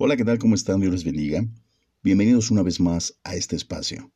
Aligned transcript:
Hola, 0.00 0.16
¿qué 0.16 0.24
tal? 0.24 0.38
¿Cómo 0.38 0.54
están? 0.54 0.80
Dios 0.80 0.92
les 0.92 1.02
bendiga. 1.02 1.44
Bienvenidos 2.04 2.52
una 2.52 2.62
vez 2.62 2.78
más 2.78 3.18
a 3.24 3.34
este 3.34 3.56
espacio, 3.56 4.12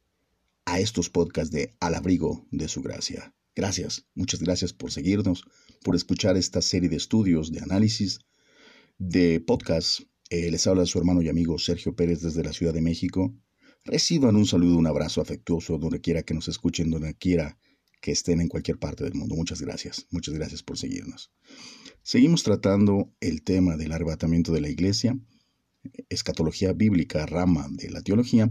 a 0.64 0.78
estos 0.78 1.10
podcasts 1.10 1.50
de 1.52 1.74
Al 1.80 1.96
abrigo 1.96 2.46
de 2.52 2.68
su 2.68 2.82
gracia. 2.82 3.34
Gracias, 3.56 4.06
muchas 4.14 4.38
gracias 4.38 4.72
por 4.72 4.92
seguirnos, 4.92 5.42
por 5.82 5.96
escuchar 5.96 6.36
esta 6.36 6.62
serie 6.62 6.88
de 6.88 6.94
estudios, 6.94 7.50
de 7.50 7.62
análisis, 7.62 8.20
de 8.98 9.40
podcasts. 9.40 10.06
Eh, 10.30 10.52
les 10.52 10.68
habla 10.68 10.86
su 10.86 10.98
hermano 10.98 11.20
y 11.20 11.28
amigo 11.28 11.58
Sergio 11.58 11.96
Pérez 11.96 12.20
desde 12.20 12.44
la 12.44 12.52
Ciudad 12.52 12.72
de 12.72 12.80
México. 12.80 13.34
Reciban 13.84 14.36
un 14.36 14.46
saludo, 14.46 14.78
un 14.78 14.86
abrazo 14.86 15.20
afectuoso 15.20 15.78
donde 15.78 16.00
quiera 16.00 16.22
que 16.22 16.32
nos 16.32 16.46
escuchen, 16.46 16.92
donde 16.92 17.12
quiera 17.14 17.58
que 18.00 18.12
estén 18.12 18.40
en 18.40 18.46
cualquier 18.46 18.78
parte 18.78 19.02
del 19.02 19.14
mundo. 19.14 19.34
Muchas 19.34 19.60
gracias, 19.60 20.06
muchas 20.12 20.34
gracias 20.34 20.62
por 20.62 20.78
seguirnos. 20.78 21.32
Seguimos 22.04 22.44
tratando 22.44 23.12
el 23.18 23.42
tema 23.42 23.76
del 23.76 23.90
arrebatamiento 23.90 24.52
de 24.52 24.60
la 24.60 24.68
iglesia 24.68 25.18
escatología 26.08 26.72
bíblica, 26.72 27.26
rama 27.26 27.66
de 27.70 27.90
la 27.90 28.02
teología. 28.02 28.50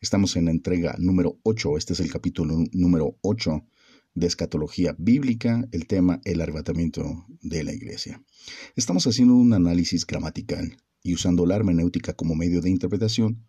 Estamos 0.00 0.36
en 0.36 0.46
la 0.46 0.50
entrega 0.50 0.96
número 0.98 1.38
8, 1.42 1.76
este 1.76 1.92
es 1.92 2.00
el 2.00 2.10
capítulo 2.10 2.56
número 2.72 3.18
8 3.22 3.64
de 4.14 4.26
escatología 4.26 4.94
bíblica, 4.98 5.68
el 5.72 5.86
tema 5.86 6.20
el 6.24 6.40
arrebatamiento 6.40 7.26
de 7.42 7.64
la 7.64 7.72
iglesia. 7.72 8.22
Estamos 8.76 9.06
haciendo 9.06 9.34
un 9.34 9.52
análisis 9.52 10.06
gramatical 10.06 10.76
y 11.02 11.14
usando 11.14 11.46
la 11.46 11.56
hermenéutica 11.56 12.14
como 12.14 12.34
medio 12.34 12.60
de 12.60 12.70
interpretación 12.70 13.46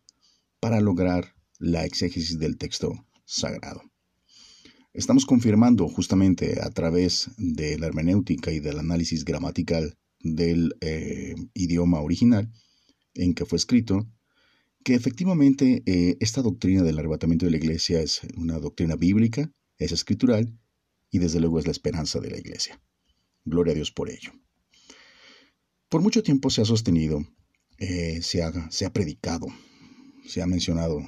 para 0.60 0.80
lograr 0.82 1.36
la 1.58 1.86
exégesis 1.86 2.38
del 2.38 2.58
texto 2.58 3.06
sagrado. 3.26 3.82
Estamos 4.94 5.26
confirmando 5.26 5.88
justamente 5.88 6.60
a 6.62 6.70
través 6.70 7.32
de 7.38 7.80
la 7.80 7.88
hermenéutica 7.88 8.52
y 8.52 8.60
del 8.60 8.78
análisis 8.78 9.24
gramatical 9.24 9.96
del 10.20 10.76
eh, 10.82 11.36
idioma 11.54 12.02
original 12.02 12.52
en 13.16 13.34
que 13.34 13.46
fue 13.46 13.58
escrito, 13.58 14.08
que 14.84 14.96
efectivamente 14.96 15.84
eh, 15.86 16.18
esta 16.20 16.42
doctrina 16.42 16.84
del 16.84 16.98
arrebatamiento 16.98 17.46
de 17.46 17.52
la 17.52 17.58
iglesia 17.58 18.02
es 18.02 18.22
una 18.36 18.60
doctrina 18.60 18.96
bíblica, 18.96 19.52
es 19.78 19.92
escritural 19.92 20.58
y 21.10 21.20
desde 21.20 21.40
luego 21.40 21.60
es 21.60 21.66
la 21.66 21.72
esperanza 21.72 22.20
de 22.20 22.32
la 22.32 22.40
iglesia. 22.40 22.82
Gloria 23.46 23.74
a 23.74 23.76
Dios 23.76 23.92
por 23.92 24.10
ello. 24.10 24.32
Por 25.90 26.02
mucho 26.02 26.24
tiempo 26.24 26.50
se 26.50 26.62
ha 26.62 26.66
sostenido, 26.66 27.26
eh, 27.78 28.22
se, 28.22 28.44
ha, 28.44 28.72
se 28.72 28.86
ha 28.86 28.94
predicado, 28.94 29.48
se 30.26 30.42
ha 30.42 30.48
mencionado, 30.48 31.02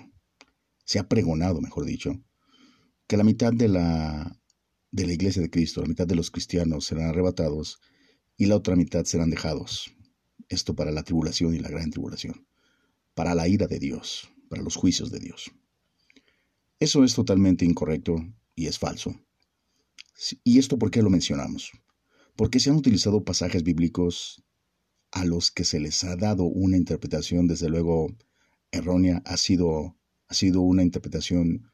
se 0.86 1.00
ha 1.00 1.08
pregonado, 1.08 1.62
mejor 1.62 1.86
dicho, 1.86 2.22
que 3.08 3.18
la 3.18 3.24
mitad 3.24 3.54
de 3.54 3.70
la, 3.70 4.40
de 4.92 5.08
la 5.08 5.14
iglesia 5.14 5.42
de 5.42 5.50
Cristo, 5.50 5.82
la 5.82 5.88
mitad 5.88 6.06
de 6.06 6.16
los 6.16 6.32
cristianos 6.32 6.86
serán 6.86 7.08
arrebatados 7.08 7.80
y 8.38 8.48
la 8.48 8.58
otra 8.58 8.76
mitad 8.76 9.06
serán 9.06 9.30
dejados 9.30 9.93
esto 10.50 10.76
para 10.76 10.92
la 10.92 11.04
tribulación 11.04 11.54
y 11.56 11.60
la 11.60 11.70
gran 11.70 11.90
tribulación, 11.90 12.48
para 13.14 13.36
la 13.36 13.48
ira 13.48 13.68
de 13.68 13.80
Dios, 13.80 14.30
para 14.50 14.62
los 14.62 14.76
juicios 14.76 15.12
de 15.12 15.20
Dios. 15.20 15.52
Eso 16.80 17.04
es 17.04 17.14
totalmente 17.14 17.66
incorrecto 17.66 18.16
y 18.56 18.68
es 18.68 18.78
falso. 18.78 19.16
¿Y 20.44 20.60
esto 20.60 20.78
por 20.78 20.92
qué 20.92 21.02
lo 21.02 21.10
mencionamos? 21.10 21.72
Porque 22.36 22.60
se 22.60 22.70
han 22.70 22.76
utilizado 22.76 23.24
pasajes 23.24 23.64
bíblicos 23.64 24.44
a 25.12 25.26
los 25.26 25.52
que 25.52 25.64
se 25.64 25.80
les 25.80 26.04
ha 26.04 26.16
dado 26.16 26.44
una 26.44 26.78
interpretación, 26.78 27.48
desde 27.48 27.70
luego, 27.70 28.08
errónea, 28.72 29.22
ha 29.26 29.38
sido, 29.38 29.96
ha 30.28 30.34
sido 30.34 30.62
una 30.62 30.84
interpretación 30.84 31.72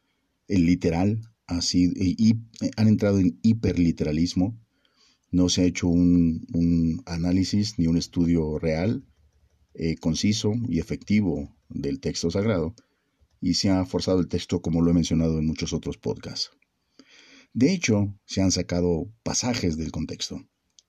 literal, 0.48 1.22
ha 1.48 1.60
y 1.73 2.36
han 2.76 2.88
entrado 2.88 3.20
en 3.20 3.40
hiperliteralismo, 3.42 4.60
no 5.32 5.50
se 5.50 5.62
ha 5.62 5.66
hecho 5.66 5.88
un, 5.88 7.02
análisis 7.06 7.78
ni 7.78 7.88
un 7.88 7.98
estudio 7.98 8.58
real, 8.60 9.06
eh, 9.74 9.96
conciso 9.98 10.54
y 10.68 10.80
efectivo 10.80 11.56
del 11.70 12.00
texto 12.00 12.32
sagrado, 12.32 12.76
y 13.42 13.54
se 13.54 13.70
ha 13.70 13.86
forzado 13.86 14.20
el 14.20 14.28
texto 14.28 14.62
como 14.62 14.82
lo 14.82 14.92
he 14.92 14.94
mencionado 14.94 15.40
en 15.40 15.46
muchos 15.46 15.74
otros 15.74 15.98
podcasts. 15.98 16.52
De 17.54 17.74
hecho, 17.74 18.16
se 18.26 18.42
han 18.42 18.52
sacado 18.52 19.12
pasajes 19.23 19.78
del 19.78 19.92
contexto 19.92 20.42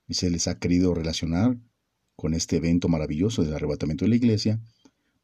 y 0.07 0.15
se 0.15 0.31
les 0.31 0.49
ha 0.49 0.59
querido 0.59 0.95
relacionar 0.95 1.59
con 2.17 2.35
este 2.35 2.57
evento 2.57 2.89
maravilloso 2.89 3.43
del 3.43 3.55
arrebatamiento 3.55 4.05
de 4.05 4.11
la 4.11 4.17
iglesia, 4.17 4.61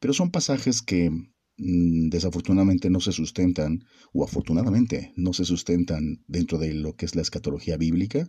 pero 0.00 0.15
son 0.15 0.31
pasajes 0.31 0.81
que 0.81 1.10
mm, 1.10 2.09
desafortunadamente 2.09 2.88
no 2.88 3.00
se 3.00 3.12
sustentan, 3.12 3.84
o 4.12 4.25
afortunadamente 4.25 5.12
no 5.16 5.32
se 5.32 5.44
sustentan 5.44 6.25
dentro 6.26 6.59
de 6.59 6.72
lo 6.72 6.97
que 6.97 7.06
es 7.06 7.15
la 7.15 7.22
escatología 7.22 7.76
bíblica, 7.76 8.26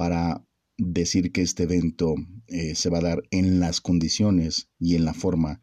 para 0.00 0.42
decir 0.78 1.30
que 1.30 1.42
este 1.42 1.64
evento 1.64 2.14
eh, 2.46 2.74
se 2.74 2.88
va 2.88 3.00
a 3.00 3.02
dar 3.02 3.22
en 3.30 3.60
las 3.60 3.82
condiciones 3.82 4.70
y 4.78 4.94
en 4.94 5.04
la 5.04 5.12
forma 5.12 5.60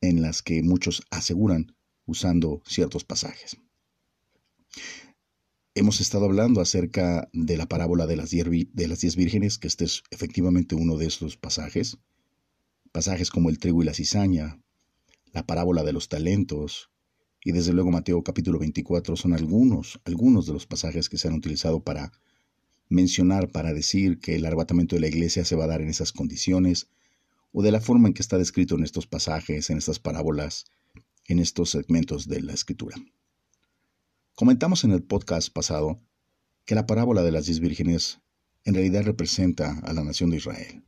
en 0.00 0.22
las 0.22 0.40
que 0.40 0.62
muchos 0.62 1.02
aseguran 1.10 1.76
usando 2.06 2.62
ciertos 2.64 3.04
pasajes. 3.04 3.58
Hemos 5.74 6.00
estado 6.00 6.24
hablando 6.24 6.62
acerca 6.62 7.28
de 7.34 7.58
la 7.58 7.66
parábola 7.66 8.06
de 8.06 8.16
las, 8.16 8.30
diez, 8.30 8.46
de 8.72 8.88
las 8.88 9.00
diez 9.00 9.16
vírgenes, 9.16 9.58
que 9.58 9.68
este 9.68 9.84
es 9.84 10.02
efectivamente 10.10 10.74
uno 10.74 10.96
de 10.96 11.04
estos 11.04 11.36
pasajes. 11.36 11.98
Pasajes 12.90 13.28
como 13.28 13.50
el 13.50 13.58
trigo 13.58 13.82
y 13.82 13.84
la 13.84 13.92
cizaña, 13.92 14.62
la 15.34 15.44
parábola 15.46 15.84
de 15.84 15.92
los 15.92 16.08
talentos, 16.08 16.88
y 17.44 17.52
desde 17.52 17.74
luego 17.74 17.90
Mateo 17.90 18.22
capítulo 18.22 18.58
24 18.58 19.14
son 19.14 19.34
algunos, 19.34 20.00
algunos 20.06 20.46
de 20.46 20.54
los 20.54 20.66
pasajes 20.66 21.10
que 21.10 21.18
se 21.18 21.28
han 21.28 21.34
utilizado 21.34 21.84
para 21.84 22.12
mencionar 22.88 23.50
para 23.50 23.72
decir 23.72 24.18
que 24.18 24.36
el 24.36 24.46
arrebatamiento 24.46 24.96
de 24.96 25.00
la 25.00 25.08
iglesia 25.08 25.44
se 25.44 25.56
va 25.56 25.64
a 25.64 25.68
dar 25.68 25.82
en 25.82 25.88
esas 25.88 26.12
condiciones, 26.12 26.88
o 27.52 27.62
de 27.62 27.72
la 27.72 27.80
forma 27.80 28.08
en 28.08 28.14
que 28.14 28.22
está 28.22 28.38
descrito 28.38 28.76
en 28.76 28.84
estos 28.84 29.06
pasajes, 29.06 29.70
en 29.70 29.78
estas 29.78 29.98
parábolas, 29.98 30.66
en 31.26 31.38
estos 31.38 31.70
segmentos 31.70 32.28
de 32.28 32.42
la 32.42 32.52
escritura. 32.52 32.96
Comentamos 34.34 34.84
en 34.84 34.92
el 34.92 35.02
podcast 35.02 35.52
pasado 35.52 36.00
que 36.64 36.74
la 36.74 36.86
parábola 36.86 37.22
de 37.22 37.32
las 37.32 37.46
diez 37.46 37.60
vírgenes 37.60 38.20
en 38.64 38.74
realidad 38.74 39.02
representa 39.04 39.78
a 39.80 39.92
la 39.92 40.04
nación 40.04 40.30
de 40.30 40.36
Israel 40.36 40.84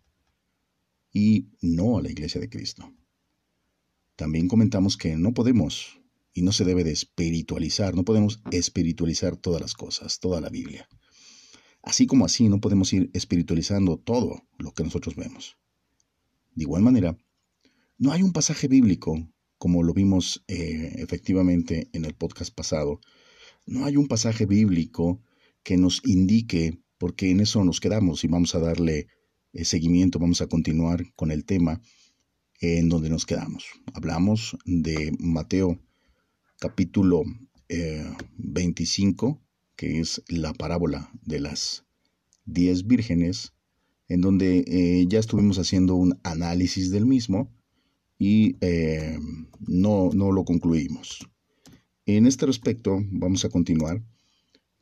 y 1.13 1.49
no 1.61 1.99
a 1.99 2.03
la 2.03 2.11
iglesia 2.11 2.41
de 2.41 2.49
Cristo. 2.49 2.95
También 4.17 4.49
comentamos 4.49 4.97
que 4.97 5.17
no 5.17 5.33
podemos 5.33 5.99
y 6.33 6.43
no 6.43 6.53
se 6.53 6.65
debe 6.65 6.85
de 6.85 6.93
espiritualizar, 6.93 7.95
no 7.95 8.05
podemos 8.05 8.41
espiritualizar 8.53 9.37
todas 9.37 9.61
las 9.61 9.75
cosas, 9.75 10.21
toda 10.21 10.41
la 10.41 10.51
Biblia. 10.51 10.89
Así 11.83 12.07
como 12.07 12.25
así 12.25 12.49
no 12.49 12.61
podemos 12.61 12.93
ir 12.93 13.11
espiritualizando 13.15 13.99
todo 13.99 14.47
lo 14.59 14.73
que 14.73 14.85
nosotros 14.85 15.17
vemos. 15.17 15.57
De 16.55 16.65
igual 16.65 16.83
manera, 16.83 17.17
no 17.99 18.13
hay 18.13 18.23
un 18.23 18.33
pasaje 18.33 18.69
bíblico, 18.69 19.29
como 19.59 19.83
lo 19.83 19.95
vimos 19.95 20.45
eh, 20.49 20.95
efectivamente 20.99 21.89
en 21.93 22.05
el 22.05 22.15
podcast 22.15 22.55
pasado, 22.55 23.01
no 23.67 23.85
hay 23.85 23.97
un 23.97 24.09
pasaje 24.09 24.47
bíblico 24.47 25.23
que 25.63 25.77
nos 25.77 26.03
indique, 26.05 26.81
porque 26.99 27.31
en 27.31 27.41
eso 27.41 27.65
nos 27.65 27.81
quedamos 27.81 28.25
y 28.25 28.29
vamos 28.29 28.55
a 28.55 28.59
darle 28.59 29.09
eh, 29.53 29.65
seguimiento, 29.65 30.19
vamos 30.19 30.41
a 30.41 30.47
continuar 30.49 31.13
con 31.15 31.31
el 31.31 31.45
tema 31.45 31.81
en 32.61 32.89
donde 32.89 33.11
nos 33.11 33.27
quedamos. 33.27 33.65
Hablamos 33.95 34.57
de 34.65 35.13
Mateo 35.19 35.79
capítulo 36.59 37.23
25, 38.37 39.41
eh, 39.41 39.50
que 39.81 39.99
es 39.99 40.23
la 40.29 40.53
parábola 40.53 41.11
de 41.23 41.41
las 41.41 41.87
diez 42.45 42.87
vírgenes, 42.87 43.55
en 44.09 44.21
donde 44.21 44.63
eh, 44.67 45.07
ya 45.09 45.19
estuvimos 45.19 45.59
haciendo 45.59 45.95
un 45.95 46.21
análisis 46.23 46.91
del 46.91 47.07
mismo 47.07 47.51
y 48.19 48.57
eh, 48.61 49.19
no, 49.59 50.11
no, 50.13 50.33
lo 50.33 50.45
concluimos. 50.45 51.27
En 52.05 52.27
este 52.27 52.45
respecto, 52.45 52.99
vamos 53.11 53.47
a 53.47 53.49
continuar. 53.49 54.03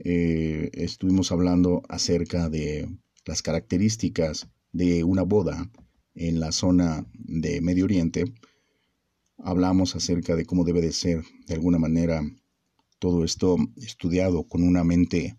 Eh, 0.00 0.69
estuvimos 0.72 1.31
hablando 1.31 1.84
acerca 1.88 2.48
de 2.48 2.88
las 3.25 3.41
características 3.41 4.48
de 4.72 5.04
una 5.04 5.22
boda 5.22 5.70
en 6.16 6.41
la 6.41 6.50
zona 6.50 7.06
de 7.14 7.60
Medio 7.60 7.84
Oriente. 7.84 8.25
Hablamos 9.37 9.94
acerca 9.94 10.34
de 10.34 10.44
cómo 10.44 10.64
debe 10.64 10.81
de 10.81 10.90
ser, 10.90 11.23
de 11.46 11.55
alguna 11.55 11.78
manera, 11.78 12.20
todo 12.99 13.25
esto 13.25 13.56
estudiado 13.77 14.49
con 14.49 14.62
una 14.62 14.85
mente 14.85 15.39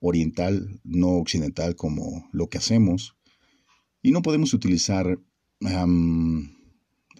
oriental, 0.00 0.80
no 0.84 1.08
occidental 1.16 1.76
como 1.76 2.28
lo 2.32 2.48
que 2.48 2.58
hacemos, 2.58 3.16
y 4.02 4.10
no 4.10 4.22
podemos 4.22 4.54
utilizar 4.54 5.18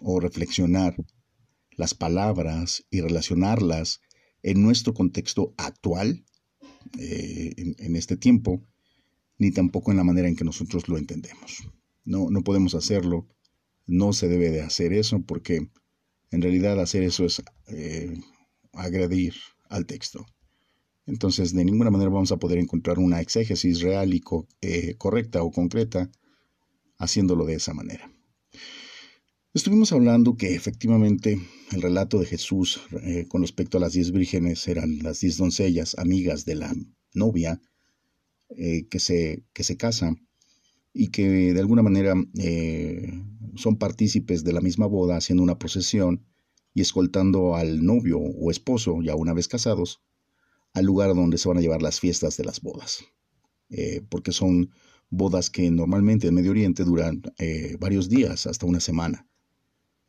o 0.01 0.19
reflexionar 0.19 0.95
las 1.71 1.93
palabras 1.93 2.85
y 2.89 3.01
relacionarlas 3.01 4.01
en 4.43 4.61
nuestro 4.61 4.93
contexto 4.93 5.53
actual, 5.57 6.23
eh, 6.99 7.53
en, 7.57 7.95
este 7.95 8.15
tiempo, 8.15 8.63
ni 9.37 9.51
tampoco 9.51 9.91
en 9.91 9.97
la 9.97 10.03
manera 10.03 10.27
en 10.27 10.35
que 10.35 10.45
nosotros 10.45 10.87
lo 10.87 10.97
entendemos. 10.97 11.69
No, 12.05 12.29
no 12.29 12.43
podemos 12.43 12.75
hacerlo, 12.75 13.27
no 13.85 14.13
se 14.13 14.27
debe 14.27 14.49
de 14.51 14.61
hacer 14.61 14.93
eso 14.93 15.21
porque 15.21 15.69
en 16.31 16.41
realidad 16.41 16.79
hacer 16.79 17.03
eso 17.03 17.25
es 17.25 17.43
eh, 17.67 18.17
agredir 18.73 19.33
al 19.69 19.85
texto. 19.85 20.25
Entonces, 21.07 21.53
de 21.53 21.63
ninguna 21.63 21.89
manera 21.89 22.09
vamos 22.09 22.33
a 22.33 22.37
poder 22.37 22.59
encontrar 22.59 22.99
una 22.99 23.21
exégesis 23.21 23.79
real 23.79 24.13
y 24.13 24.21
eh, 24.61 24.95
correcta 24.97 25.41
o 25.41 25.51
concreta 25.51 26.11
haciéndolo 26.97 27.45
de 27.45 27.55
esa 27.55 27.73
manera. 27.73 28.11
estuvimos 29.53 29.93
hablando 29.93 30.35
que 30.35 30.53
efectivamente 30.53 31.39
el 31.71 31.81
relato 31.81 32.19
de 32.19 32.25
Jesús 32.25 32.81
eh, 33.03 33.25
con 33.27 33.41
respecto 33.41 33.77
a 33.77 33.81
las 33.81 33.93
diez 33.93 34.11
vírgenes 34.11 34.67
eran 34.67 34.99
las 35.01 35.21
diez 35.21 35.37
doncellas, 35.37 35.97
amigas 35.97 36.43
de 36.45 36.55
la 36.55 36.73
novia, 37.13 37.61
eh, 38.49 38.87
que, 38.89 38.99
se, 38.99 39.45
que 39.53 39.63
se 39.63 39.77
casan 39.77 40.27
y 40.93 41.07
que 41.07 41.53
de 41.53 41.59
alguna 41.59 41.83
manera 41.83 42.15
son 43.55 43.77
partícipes 43.77 44.43
de 44.43 44.53
la 44.53 44.61
misma 44.61 44.87
boda 44.87 45.17
haciendo 45.17 45.43
una 45.43 45.59
procesión 45.59 46.25
y 46.77 46.81
escoltando 46.81 47.55
al 47.55 47.83
novio 47.83 48.19
o 48.19 48.51
esposo, 48.51 49.01
ya 49.01 49.15
una 49.15 49.33
vez 49.33 49.47
casados, 49.47 50.03
al 50.73 50.85
lugar 50.85 51.15
donde 51.15 51.39
se 51.39 51.47
van 51.47 51.57
a 51.57 51.61
llevar 51.61 51.81
las 51.81 51.99
fiestas 51.99 52.37
de 52.37 52.43
las 52.45 52.61
bodas. 52.61 53.03
porque 54.09 54.31
son 54.31 54.69
bodas 55.09 55.49
que 55.49 55.71
normalmente 55.71 56.27
en 56.27 56.35
Medio 56.35 56.51
Oriente 56.51 56.83
duran 56.83 57.23
varios 57.79 58.09
días, 58.09 58.45
hasta 58.45 58.67
una 58.67 58.79
semana. 58.79 59.27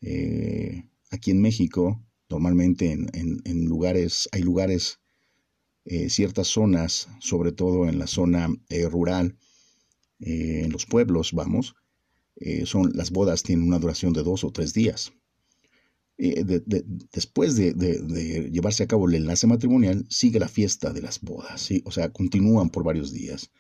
Eh, 0.03 0.85
aquí 1.11 1.31
en 1.31 1.41
México, 1.41 2.05
normalmente 2.29 2.93
en, 2.93 3.65
lugares, 3.65 4.29
hay 4.32 4.43
lugares, 4.43 5.00
eh, 5.87 6.11
ciertas 6.11 6.49
zonas, 6.49 7.09
sobre 7.19 7.50
todo 7.50 7.88
en 7.88 7.99
la 7.99 8.06
zona 8.06 8.50
eh, 8.69 8.87
rural, 8.91 9.38
en 10.20 10.70
los 10.70 10.85
pueblos, 10.85 11.32
vamos, 11.32 11.76
son, 12.65 12.93
las 12.94 13.11
bodas 13.11 13.43
tienen 13.43 13.67
una 13.67 13.79
duración 13.79 14.12
de 14.12 14.23
dos 14.23 14.44
o 14.44 14.50
tres 14.50 14.75
días. 14.75 15.12
Después 16.19 17.56
de, 17.56 18.50
llevarse 18.53 18.82
a 18.82 18.87
cabo 18.87 19.09
el 19.09 19.15
enlace 19.15 19.47
matrimonial, 19.47 20.05
sigue 20.11 20.41
la 20.41 20.49
fiesta 20.49 20.93
de 20.93 21.03
las 21.03 21.20
bodas, 21.20 21.70
o 21.85 21.91
sea, 21.91 22.11
continúan 22.11 22.70
por 22.70 22.85
varios 22.85 23.12
días. 23.12 23.50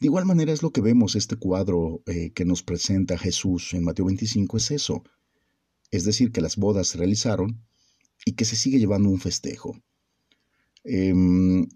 De 0.00 0.06
igual 0.06 0.24
manera 0.24 0.52
es 0.52 0.62
lo 0.62 0.72
que 0.72 0.80
vemos, 0.80 1.14
este 1.14 1.36
cuadro 1.36 2.02
que 2.34 2.44
nos 2.44 2.62
presenta 2.62 3.16
Jesús 3.18 3.72
en 3.74 3.84
Mateo 3.84 4.06
25, 4.06 4.56
es 4.56 4.70
eso 4.72 5.04
es 5.92 6.04
decir, 6.04 6.32
que 6.32 6.40
las 6.40 6.56
bodas 6.56 6.88
se 6.88 6.98
realizaron 6.98 7.62
y 8.24 8.32
que 8.32 8.46
se 8.46 8.56
sigue 8.56 8.80
llevando 8.80 9.10
un 9.10 9.20
festejo. 9.20 9.78
Em, 10.84 11.68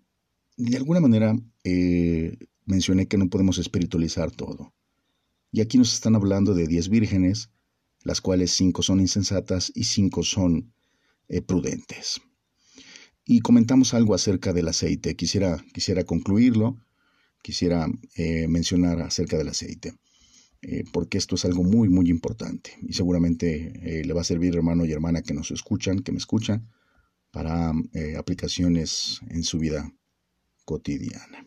de 0.57 0.77
alguna 0.77 1.01
manera 1.01 1.37
eh, 1.63 2.37
mencioné 2.65 3.07
que 3.07 3.19
no 3.19 3.29
podemos 3.29 3.59
espiritualizar 3.59 4.31
todo. 4.31 4.75
Y 5.53 5.61
aquí 5.61 5.79
nos 5.79 5.93
están 5.93 6.17
hablando 6.17 6.55
de 6.55 6.67
diez 6.67 6.89
vírgenes, 6.89 7.51
las 8.07 8.21
cuales 8.21 8.53
cinco 8.53 8.83
son 8.83 9.01
insensatas 9.01 9.73
y 9.75 9.83
cinco 9.83 10.23
son 10.23 10.73
eh, 11.29 11.43
prudentes. 11.43 12.21
Y 13.25 13.41
comentamos 13.41 13.95
algo 13.95 14.15
acerca 14.15 14.53
del 14.53 14.69
aceite. 14.69 15.17
Quisiera, 15.17 15.57
quisiera 15.75 16.05
concluirlo, 16.05 16.77
quisiera 17.43 17.89
eh, 18.15 18.47
mencionar 18.47 19.03
acerca 19.03 19.37
del 19.37 19.49
aceite. 19.49 19.95
Eh, 20.63 20.85
porque 20.93 21.19
esto 21.19 21.35
es 21.35 21.45
algo 21.45 21.65
muy, 21.65 21.89
muy 21.89 22.09
importante 22.09 22.73
y 22.81 22.93
seguramente 22.93 24.03
le 24.05 24.13
va 24.15 24.23
a 24.23 24.25
servir 24.25 24.55
hermano 24.55 24.85
y 24.85 24.93
hermana 24.93 25.23
que 25.23 25.35
nos 25.35 25.51
escuchan, 25.51 26.01
que 26.01 26.13
me 26.13 26.19
escuchan, 26.19 26.69
para 27.33 27.73
aplicaciones 28.17 29.21
en 29.29 29.43
su 29.43 29.59
vida 29.59 29.93
cotidiana. 30.65 31.47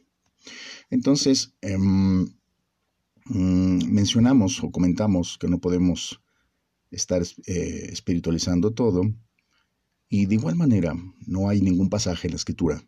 Entonces, 0.89 1.53
em, 1.61 2.27
mm, 3.25 3.91
mencionamos 3.91 4.61
o 4.63 4.71
comentamos 4.71 5.37
que 5.39 5.47
no 5.47 5.59
podemos 5.59 6.21
estar 6.91 7.21
espiritualizando 7.45 8.71
todo 8.71 9.03
y 10.09 10.25
de 10.25 10.35
igual 10.35 10.55
manera 10.55 10.95
no 11.27 11.49
hay 11.49 11.61
ningún 11.61 11.89
pasaje 11.89 12.27
en 12.27 12.31
la 12.31 12.37
escritura 12.37 12.83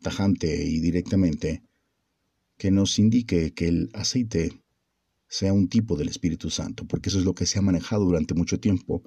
tajante 0.00 0.64
y 0.64 0.80
directamente 0.80 1.62
que 2.56 2.70
nos 2.70 2.98
indique 2.98 3.52
que 3.54 3.68
el 3.68 3.90
aceite 3.92 4.62
sea 5.28 5.52
un 5.52 5.68
tipo 5.68 5.96
del 5.96 6.08
Espíritu 6.08 6.50
Santo, 6.50 6.86
porque 6.86 7.10
eso 7.10 7.18
es 7.18 7.24
lo 7.24 7.34
que 7.34 7.46
se 7.46 7.58
ha 7.58 7.62
manejado 7.62 8.04
durante 8.04 8.34
mucho 8.34 8.58
tiempo. 8.58 9.02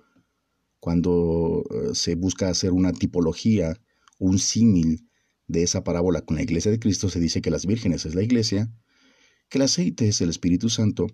Cuando 0.80 1.64
eh, 1.70 1.96
se 1.96 2.16
busca 2.16 2.50
hacer 2.50 2.72
una 2.72 2.94
tipología, 2.94 3.80
un 4.20 4.40
símil 4.40 5.08
de 5.48 5.64
esa 5.64 5.84
parábola 5.84 6.22
con 6.22 6.38
la 6.38 6.44
iglesia 6.44 6.72
de 6.72 6.80
Cristo, 6.80 7.10
se 7.10 7.20
dice 7.20 7.42
que 7.42 7.52
las 7.52 7.66
vírgenes 7.66 8.06
es 8.06 8.16
la 8.16 8.24
iglesia, 8.24 8.72
que 9.50 9.58
el 9.58 9.64
aceite 9.64 10.08
es 10.08 10.22
el 10.22 10.30
Espíritu 10.30 10.70
Santo 10.70 11.08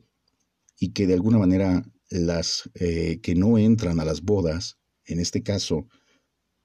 y 0.80 0.89
que 0.89 1.07
de 1.07 1.13
alguna 1.13 1.39
manera 1.39 1.83
las 2.09 2.69
eh, 2.75 3.19
que 3.21 3.36
no 3.36 3.57
entran 3.57 4.00
a 4.00 4.06
las 4.06 4.21
bodas, 4.21 4.77
en 5.06 5.19
este 5.19 5.44
caso, 5.44 5.88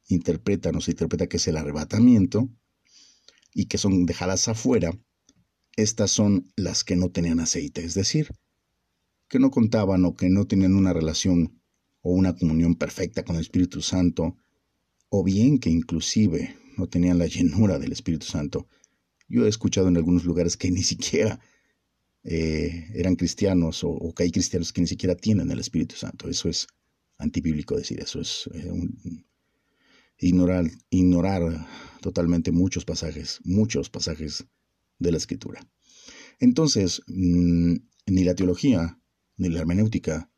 interpretan 0.09 0.77
o 0.77 0.81
se 0.81 0.93
interpreta 0.93 1.27
que 1.27 1.37
es 1.37 1.49
el 1.49 1.57
arrebatamiento 1.57 2.49
y 3.55 3.67
que 3.67 3.79
son 3.79 4.07
dejadas 4.07 4.49
afuera, 4.49 4.99
estas 5.77 6.11
son 6.11 6.53
las 6.57 6.85
que 6.85 6.97
no 6.97 7.11
tenían 7.11 7.41
aceite, 7.41 7.85
es 7.85 7.95
decir, 7.95 8.31
que 9.29 9.39
no 9.39 9.51
contaban 9.51 10.05
o 10.05 10.15
que 10.15 10.29
no 10.29 10.47
tenían 10.47 10.75
una 10.75 10.93
relación 10.93 11.61
o 12.03 12.13
una 12.13 12.35
comunión 12.37 12.75
perfecta 12.75 13.25
con 13.25 13.37
el 13.37 13.43
Espíritu 13.43 13.81
Santo, 13.81 14.37
o 15.09 15.23
bien 15.23 15.59
que 15.59 15.71
inclusive 15.71 16.57
no 16.77 16.89
tenían 16.89 17.19
la 17.19 17.27
llenura 17.27 17.79
del 17.79 17.93
Espíritu 17.93 18.27
Santo. 18.27 18.67
Yo 19.29 19.47
he 19.47 19.49
escuchado 19.49 19.89
en 19.89 19.97
algunos 19.97 20.25
lugares 20.25 20.57
que 20.57 20.71
ni 20.71 20.83
siquiera 20.83 21.41
eh, 22.25 22.89
eran 22.95 23.17
cristianos 23.17 23.83
o, 23.85 24.13
que 24.15 24.25
hay 24.25 24.31
cristianos 24.31 24.73
que 24.73 24.81
ni 24.81 24.87
siquiera 24.87 25.15
tienen 25.15 25.51
el 25.51 25.59
Espíritu 25.59 25.97
Santo. 25.97 26.29
Eso 26.29 26.49
es 26.49 26.67
antibíblico 27.19 27.77
decir 27.77 28.01
eso, 28.01 28.21
es 28.21 28.49
eh, 28.55 28.73
ignorar, 30.19 30.71
ignorar 30.91 31.67
totalmente 32.01 32.53
muchos 32.53 32.85
pasajes, 32.85 33.41
muchos 33.45 33.91
pasajes 33.91 34.47
de 34.99 35.11
la 35.11 35.19
escritura. 35.19 35.67
Entonces, 36.39 37.03
mm, 37.07 37.75
ni 38.07 38.25
la 38.25 38.35
teología, 38.35 38.99
ni 39.37 39.49
la 39.49 39.61
hermenéutica, 39.61 40.31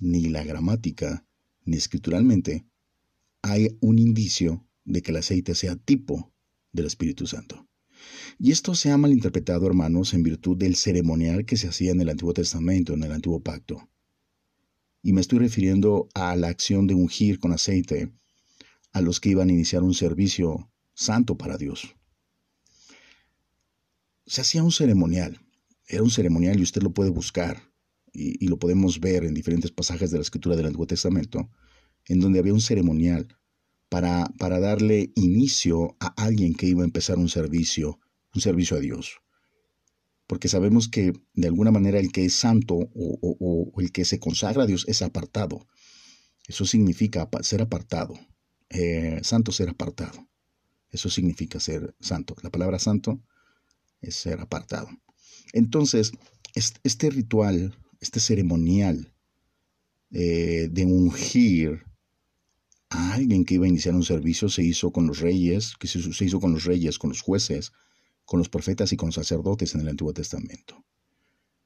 ni 0.00 0.28
la 0.28 0.44
gramática, 0.44 1.26
ni 1.64 1.76
escrituralmente, 1.76 2.66
hay 3.42 3.76
un 3.80 3.98
indicio 3.98 4.66
de 4.84 5.02
que 5.02 5.10
el 5.10 5.18
aceite 5.18 5.54
sea 5.54 5.76
tipo 5.76 6.32
del 6.72 6.86
Espíritu 6.86 7.26
Santo. 7.26 7.67
Y 8.38 8.52
esto 8.52 8.74
se 8.74 8.90
ha 8.90 8.96
malinterpretado, 8.96 9.66
hermanos, 9.66 10.14
en 10.14 10.22
virtud 10.22 10.56
del 10.56 10.76
ceremonial 10.76 11.44
que 11.44 11.56
se 11.56 11.68
hacía 11.68 11.92
en 11.92 12.00
el 12.00 12.08
Antiguo 12.08 12.32
Testamento, 12.32 12.94
en 12.94 13.02
el 13.02 13.12
Antiguo 13.12 13.42
Pacto. 13.42 13.88
Y 15.02 15.12
me 15.12 15.20
estoy 15.20 15.38
refiriendo 15.38 16.08
a 16.14 16.36
la 16.36 16.48
acción 16.48 16.86
de 16.86 16.94
ungir 16.94 17.38
con 17.38 17.52
aceite 17.52 18.12
a 18.92 19.00
los 19.00 19.20
que 19.20 19.30
iban 19.30 19.48
a 19.48 19.52
iniciar 19.52 19.82
un 19.82 19.94
servicio 19.94 20.70
santo 20.94 21.36
para 21.36 21.56
Dios 21.56 21.94
se 24.28 24.42
hacía 24.42 24.62
un 24.62 24.72
ceremonial. 24.72 25.40
Era 25.86 26.02
un 26.02 26.10
ceremonial 26.10 26.60
y 26.60 26.62
usted 26.62 26.82
lo 26.82 26.92
puede 26.92 27.10
buscar 27.10 27.62
y, 28.12 28.46
lo 28.46 28.58
podemos 28.58 29.00
ver 29.00 29.24
en 29.24 29.34
diferentes 29.34 29.70
pasajes 29.70 30.10
de 30.10 30.18
la 30.18 30.22
escritura 30.22 30.54
del 30.54 30.66
Antiguo 30.66 30.86
Testamento, 30.86 31.50
en 32.06 32.20
donde 32.20 32.38
había 32.38 32.52
un 32.52 32.60
ceremonial 32.60 33.28
para, 33.88 34.26
para 34.38 34.60
darle 34.60 35.12
inicio 35.14 35.96
a 36.00 36.08
alguien 36.22 36.54
que 36.54 36.66
iba 36.66 36.82
a 36.82 36.86
empezar 36.86 37.18
un 37.18 37.28
servicio, 37.28 37.98
un 38.34 38.40
servicio 38.40 38.76
a 38.76 38.80
Dios. 38.80 39.20
Porque 40.26 40.48
sabemos 40.48 40.88
que 40.88 41.14
de 41.34 41.48
alguna 41.48 41.70
manera 41.70 41.98
el 41.98 42.12
que 42.12 42.26
es 42.26 42.34
santo 42.34 42.74
o, 42.94 43.72
el 43.78 43.92
que 43.92 44.04
se 44.04 44.20
consagra 44.20 44.64
a 44.64 44.66
Dios 44.66 44.84
es 44.86 45.00
apartado. 45.00 45.66
Eso 46.46 46.66
significa 46.66 47.28
ser 47.40 47.62
apartado. 47.62 48.18
Eh, 48.68 49.20
santo 49.22 49.52
ser 49.52 49.70
apartado. 49.70 50.28
Eso 50.90 51.08
significa 51.08 51.60
ser 51.60 51.94
santo. 52.00 52.36
La 52.42 52.50
palabra 52.50 52.78
santo 52.78 53.22
es 54.02 54.16
ser 54.16 54.40
apartado. 54.40 54.88
Entonces, 55.54 56.12
este 56.54 57.10
ritual, 57.10 57.78
este 58.00 58.20
ceremonial 58.20 59.14
eh, 60.10 60.68
de 60.70 60.84
ungir 60.84 61.87
alguien 62.90 63.44
que 63.44 63.54
iba 63.54 63.66
a 63.66 63.68
iniciar 63.68 63.94
un 63.94 64.02
servicio 64.02 64.48
se 64.48 64.62
hizo 64.62 64.92
con 64.92 65.06
los 65.06 65.20
reyes, 65.20 65.74
que 65.78 65.86
se, 65.88 65.98
hizo 66.24 66.40
con 66.40 66.52
los 66.52 66.64
reyes, 66.64 66.98
con 66.98 67.10
los 67.10 67.20
jueces, 67.20 67.72
con 68.24 68.38
los 68.38 68.48
profetas 68.48 68.92
y 68.92 68.96
con 68.96 69.08
los 69.08 69.14
sacerdotes 69.14 69.74
en 69.74 69.82
el 69.82 69.88
Antiguo 69.88 70.12
Testamento. 70.12 70.84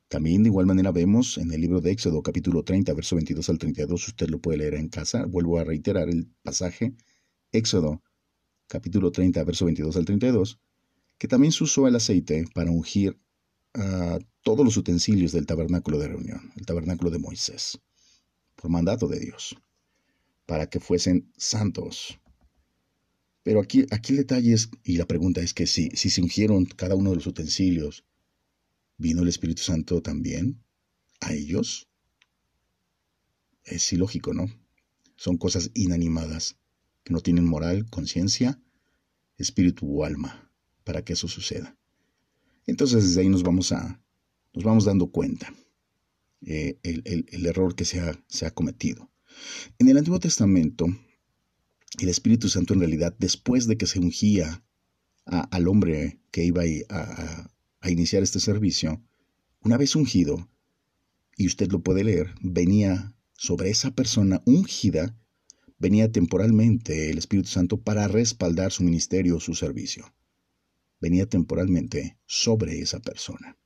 También 0.09 0.43
de 0.43 0.49
igual 0.51 0.67
manera 0.67 0.93
vemos 0.93 1.39
en 1.39 1.53
el 1.53 1.61
libro 1.61 1.81
de 1.81 1.91
Éxodo 1.93 2.23
capítulo 2.23 2.65
30, 2.65 2.93
verso 2.93 3.17
22 3.17 3.49
al 3.49 3.59
32, 3.59 4.09
usted 4.09 4.29
lo 4.29 4.41
puede 4.41 4.59
leer 4.59 4.75
en 4.75 4.89
casa, 4.89 5.25
vuelvo 5.25 5.59
a 5.59 5.65
reiterar 5.65 6.09
el 6.09 6.29
pasaje, 6.43 6.95
Éxodo 7.51 8.03
capítulo 8.67 9.11
30, 9.11 9.43
verso 9.45 9.65
22 9.65 9.97
al 9.97 10.05
32, 10.05 10.59
que 11.19 11.29
también 11.29 11.53
se 11.53 11.65
usó 11.65 11.89
el 11.89 11.97
aceite 11.97 12.45
para 12.55 12.71
ungir 12.71 13.19
a 13.75 14.19
todos 14.43 14.65
los 14.65 14.77
utensilios 14.77 15.33
del 15.33 15.47
tabernáculo 15.47 15.99
de 15.99 16.09
reunión, 16.09 16.53
el 16.57 16.67
tabernáculo 16.67 17.11
de 17.11 17.19
Moisés, 17.19 17.81
por 18.57 18.71
mandato 18.71 19.09
de 19.09 19.21
Dios, 19.21 19.57
para 20.47 20.69
que 20.69 20.81
fuesen 20.81 21.31
santos. 21.37 22.19
Pero 23.43 23.61
aquí, 23.61 23.87
aquí 23.91 24.13
el 24.13 24.19
detalle 24.19 24.53
es, 24.53 24.71
y 24.85 24.97
la 24.97 25.07
pregunta 25.07 25.41
es 25.41 25.55
que 25.55 25.67
si, 25.67 25.91
si 25.91 26.11
se 26.11 26.23
ungieron 26.23 26.65
cada 26.65 26.95
uno 26.95 27.11
de 27.11 27.17
los 27.17 27.27
utensilios, 27.27 28.05
¿vino 28.99 29.23
el 29.23 29.29
Espíritu 29.29 29.63
Santo 29.63 30.01
también 30.03 30.63
a 31.21 31.33
ellos? 31.33 31.89
Es 33.65 33.93
ilógico, 33.93 34.33
¿no? 34.33 34.47
Son 35.17 35.37
cosas 35.39 35.71
inanimadas, 35.75 36.57
que 37.05 37.13
no 37.13 37.21
tienen 37.21 37.45
moral, 37.45 37.89
conciencia, 37.91 38.61
espíritu 39.39 39.87
o 40.01 40.05
alma 40.05 40.51
para 40.85 41.05
que 41.05 41.15
eso 41.15 41.29
suceda. 41.29 41.77
Entonces 42.67 43.05
desde 43.05 43.23
ahí 43.23 43.29
nos 43.29 43.43
vamos 43.43 43.73
a 43.73 44.01
nos 44.55 44.65
vamos 44.65 44.85
dando 44.85 45.11
cuenta 45.11 45.53
eh, 46.45 46.79
el, 46.83 47.47
error 47.47 47.75
que 47.75 47.85
se 47.85 48.01
ha, 48.01 48.23
se 48.29 48.47
ha 48.47 48.51
cometido. 48.51 49.11
En 49.79 49.89
el 49.89 49.99
Antiguo 49.99 50.19
Testamento, 50.19 50.87
el 52.01 52.09
Espíritu 52.09 52.49
Santo 52.49 52.75
en 52.75 52.81
realidad, 52.81 53.15
después 53.19 53.67
de 53.67 53.77
que 53.77 53.87
se 53.87 53.99
ungía 53.99 54.65
al 55.25 55.69
hombre 55.69 56.21
que 56.31 56.45
iba 56.45 56.63
a, 56.89 57.51
a, 57.81 57.91
iniciar 57.91 58.23
este 58.23 58.41
servicio, 58.41 59.03
una 59.61 59.77
vez 59.77 59.95
ungido, 59.95 60.49
y 61.37 61.47
usted 61.47 61.71
lo 61.71 61.83
puede 61.83 62.05
leer, 62.05 62.35
venía 62.41 63.15
sobre 63.35 63.71
esa 63.71 63.95
persona 63.95 64.43
ungida, 64.45 65.17
venía 65.79 66.11
temporalmente 66.11 67.11
el 67.11 67.19
Espíritu 67.19 67.49
Santo 67.49 67.81
para 67.81 68.09
respaldar 68.09 68.73
su 68.73 68.85
ministerio 68.85 69.37
o 69.37 69.41
su 69.41 69.55
servicio. 69.55 70.13
Venía 71.01 71.27
temporalmente 71.27 72.19
sobre 72.27 72.81
esa 72.81 73.01
persona. 73.01 73.57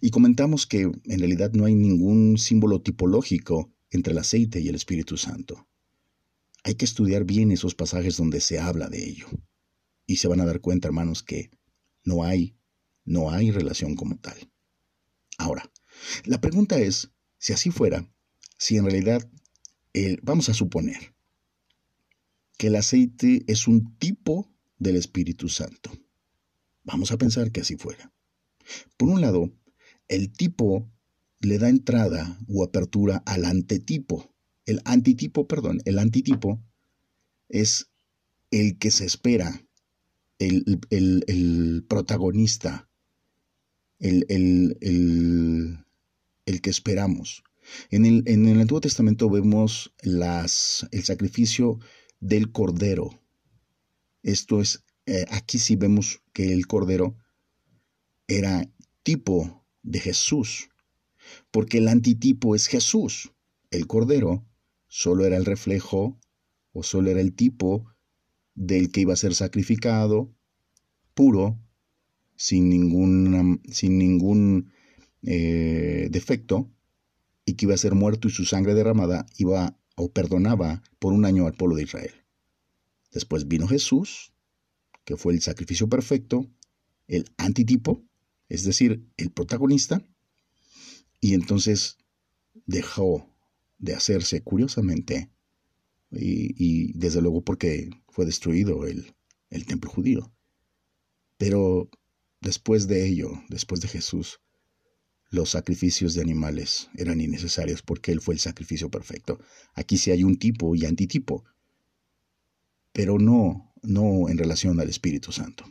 Y 0.00 0.10
comentamos 0.10 0.66
que 0.66 0.82
en 0.82 1.18
realidad 1.18 1.52
no 1.52 1.64
hay 1.64 1.74
ningún 1.74 2.38
símbolo 2.38 2.80
tipológico 2.80 3.72
entre 3.90 4.12
el 4.12 4.18
aceite 4.18 4.60
y 4.60 4.68
el 4.68 4.74
Espíritu 4.74 5.16
Santo. 5.16 5.68
Hay 6.64 6.74
que 6.74 6.84
estudiar 6.84 7.24
bien 7.24 7.52
esos 7.52 7.74
pasajes 7.74 8.16
donde 8.16 8.40
se 8.40 8.58
habla 8.58 8.88
de 8.88 9.04
ello. 9.04 9.28
Y 10.06 10.16
se 10.16 10.28
van 10.28 10.40
a 10.40 10.46
dar 10.46 10.60
cuenta, 10.60 10.88
hermanos, 10.88 11.22
que 11.22 11.50
no 12.04 12.24
hay, 12.24 12.56
no 13.04 13.30
hay 13.30 13.50
relación 13.50 13.94
como 13.94 14.18
tal. 14.18 14.50
Ahora, 15.38 15.70
la 16.24 16.40
pregunta 16.40 16.78
es, 16.78 17.10
si 17.38 17.52
así 17.52 17.70
fuera, 17.70 18.08
si 18.58 18.76
en 18.76 18.84
realidad, 18.84 19.28
vamos 20.22 20.48
a 20.48 20.54
suponer 20.54 21.14
que 22.58 22.68
el 22.68 22.76
aceite 22.76 23.44
es 23.46 23.68
un 23.68 23.96
tipo 23.98 24.50
del 24.78 24.96
Espíritu 24.96 25.48
Santo. 25.48 25.90
Vamos 26.84 27.12
a 27.12 27.18
pensar 27.18 27.52
que 27.52 27.60
así 27.60 27.76
fuera. 27.76 28.12
Por 28.96 29.08
un 29.08 29.20
lado, 29.20 29.52
el 30.08 30.32
tipo 30.32 30.90
le 31.46 31.58
da 31.58 31.68
entrada 31.68 32.38
o 32.48 32.64
apertura 32.64 33.22
al 33.24 33.44
antetipo. 33.44 34.34
El 34.64 34.80
antitipo, 34.84 35.46
perdón, 35.46 35.80
el 35.84 35.98
antitipo 35.98 36.60
es 37.48 37.88
el 38.50 38.78
que 38.78 38.90
se 38.90 39.04
espera, 39.04 39.64
el, 40.38 41.84
protagonista, 41.88 42.88
el, 43.98 44.26
el, 44.28 45.84
que 46.60 46.70
esperamos. 46.70 47.44
En 47.90 48.06
el, 48.06 48.22
en 48.26 48.46
el, 48.46 48.60
Antiguo 48.60 48.80
Testamento 48.80 49.30
vemos 49.30 49.92
las, 50.02 50.86
el 50.90 51.04
sacrificio 51.04 51.78
del 52.20 52.52
cordero. 52.52 53.20
Esto 54.22 54.60
es, 54.60 54.84
eh, 55.06 55.24
aquí 55.30 55.58
sí 55.58 55.76
vemos 55.76 56.22
que 56.32 56.52
el 56.52 56.66
cordero 56.66 57.16
era 58.26 58.68
tipo 59.02 59.64
de 59.82 60.00
Jesús, 60.00 60.68
porque 61.50 61.78
el 61.78 61.88
antitipo 61.88 62.54
es 62.54 62.66
Jesús. 62.66 63.32
El 63.70 63.86
Cordero 63.86 64.46
solo 64.88 65.24
era 65.24 65.36
el 65.36 65.44
reflejo 65.44 66.18
o 66.72 66.82
solo 66.82 67.10
era 67.10 67.20
el 67.20 67.34
tipo 67.34 67.86
del 68.54 68.90
que 68.90 69.02
iba 69.02 69.12
a 69.12 69.16
ser 69.16 69.34
sacrificado, 69.34 70.34
puro, 71.14 71.58
sin 72.36 72.68
ningún, 72.68 73.60
sin 73.70 73.98
ningún 73.98 74.72
eh, 75.22 76.08
defecto, 76.10 76.70
y 77.44 77.54
que 77.54 77.66
iba 77.66 77.74
a 77.74 77.78
ser 77.78 77.94
muerto 77.94 78.28
y 78.28 78.30
su 78.30 78.44
sangre 78.44 78.74
derramada 78.74 79.26
iba 79.38 79.78
o 79.94 80.12
perdonaba 80.12 80.82
por 80.98 81.12
un 81.12 81.24
año 81.24 81.46
al 81.46 81.54
pueblo 81.54 81.76
de 81.76 81.84
Israel. 81.84 82.12
Después 83.12 83.48
vino 83.48 83.66
Jesús, 83.66 84.32
que 85.04 85.16
fue 85.16 85.32
el 85.32 85.40
sacrificio 85.40 85.88
perfecto, 85.88 86.50
el 87.06 87.24
antitipo, 87.38 88.04
es 88.48 88.64
decir, 88.64 89.08
el 89.16 89.30
protagonista, 89.30 90.02
y 91.20 91.34
entonces 91.34 91.98
dejó 92.66 93.28
de 93.78 93.94
hacerse 93.94 94.42
curiosamente, 94.42 95.30
y, 96.10 96.92
desde 96.92 97.20
luego 97.20 97.42
porque 97.42 97.90
fue 98.08 98.24
destruido 98.24 98.86
el, 98.86 99.14
el 99.50 99.66
templo 99.66 99.90
judío. 99.90 100.32
Pero 101.36 101.90
después 102.40 102.86
de 102.86 103.06
ello, 103.06 103.32
después 103.48 103.80
de 103.80 103.88
Jesús, 103.88 104.40
los 105.30 105.50
sacrificios 105.50 106.14
de 106.14 106.22
animales 106.22 106.88
eran 106.94 107.20
innecesarios 107.20 107.82
porque 107.82 108.12
Él 108.12 108.20
fue 108.20 108.34
el 108.34 108.40
sacrificio 108.40 108.90
perfecto. 108.90 109.38
Aquí 109.74 109.98
sí 109.98 110.10
hay 110.10 110.24
un 110.24 110.38
tipo 110.38 110.74
y 110.74 110.86
antitipo, 110.86 111.44
pero 112.92 113.18
no, 113.18 113.72
no 113.82 114.28
en 114.28 114.38
relación 114.38 114.80
al 114.80 114.88
Espíritu 114.88 115.32
Santo. 115.32 115.64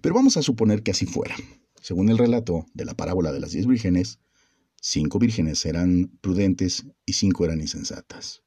Pero 0.00 0.14
vamos 0.14 0.36
a 0.36 0.42
suponer 0.42 0.82
que 0.82 0.90
así 0.90 1.06
fuera. 1.06 1.34
Según 1.80 2.10
el 2.10 2.18
relato 2.18 2.66
de 2.74 2.84
la 2.84 2.94
parábola 2.94 3.32
de 3.32 3.40
las 3.40 3.52
diez 3.52 3.66
vírgenes, 3.66 4.18
cinco 4.82 5.20
vírgenes 5.20 5.64
eran 5.64 6.10
prudentes 6.20 6.84
y 7.06 7.12
cinco 7.12 7.44
eran 7.44 7.60
insensatas. 7.60 8.42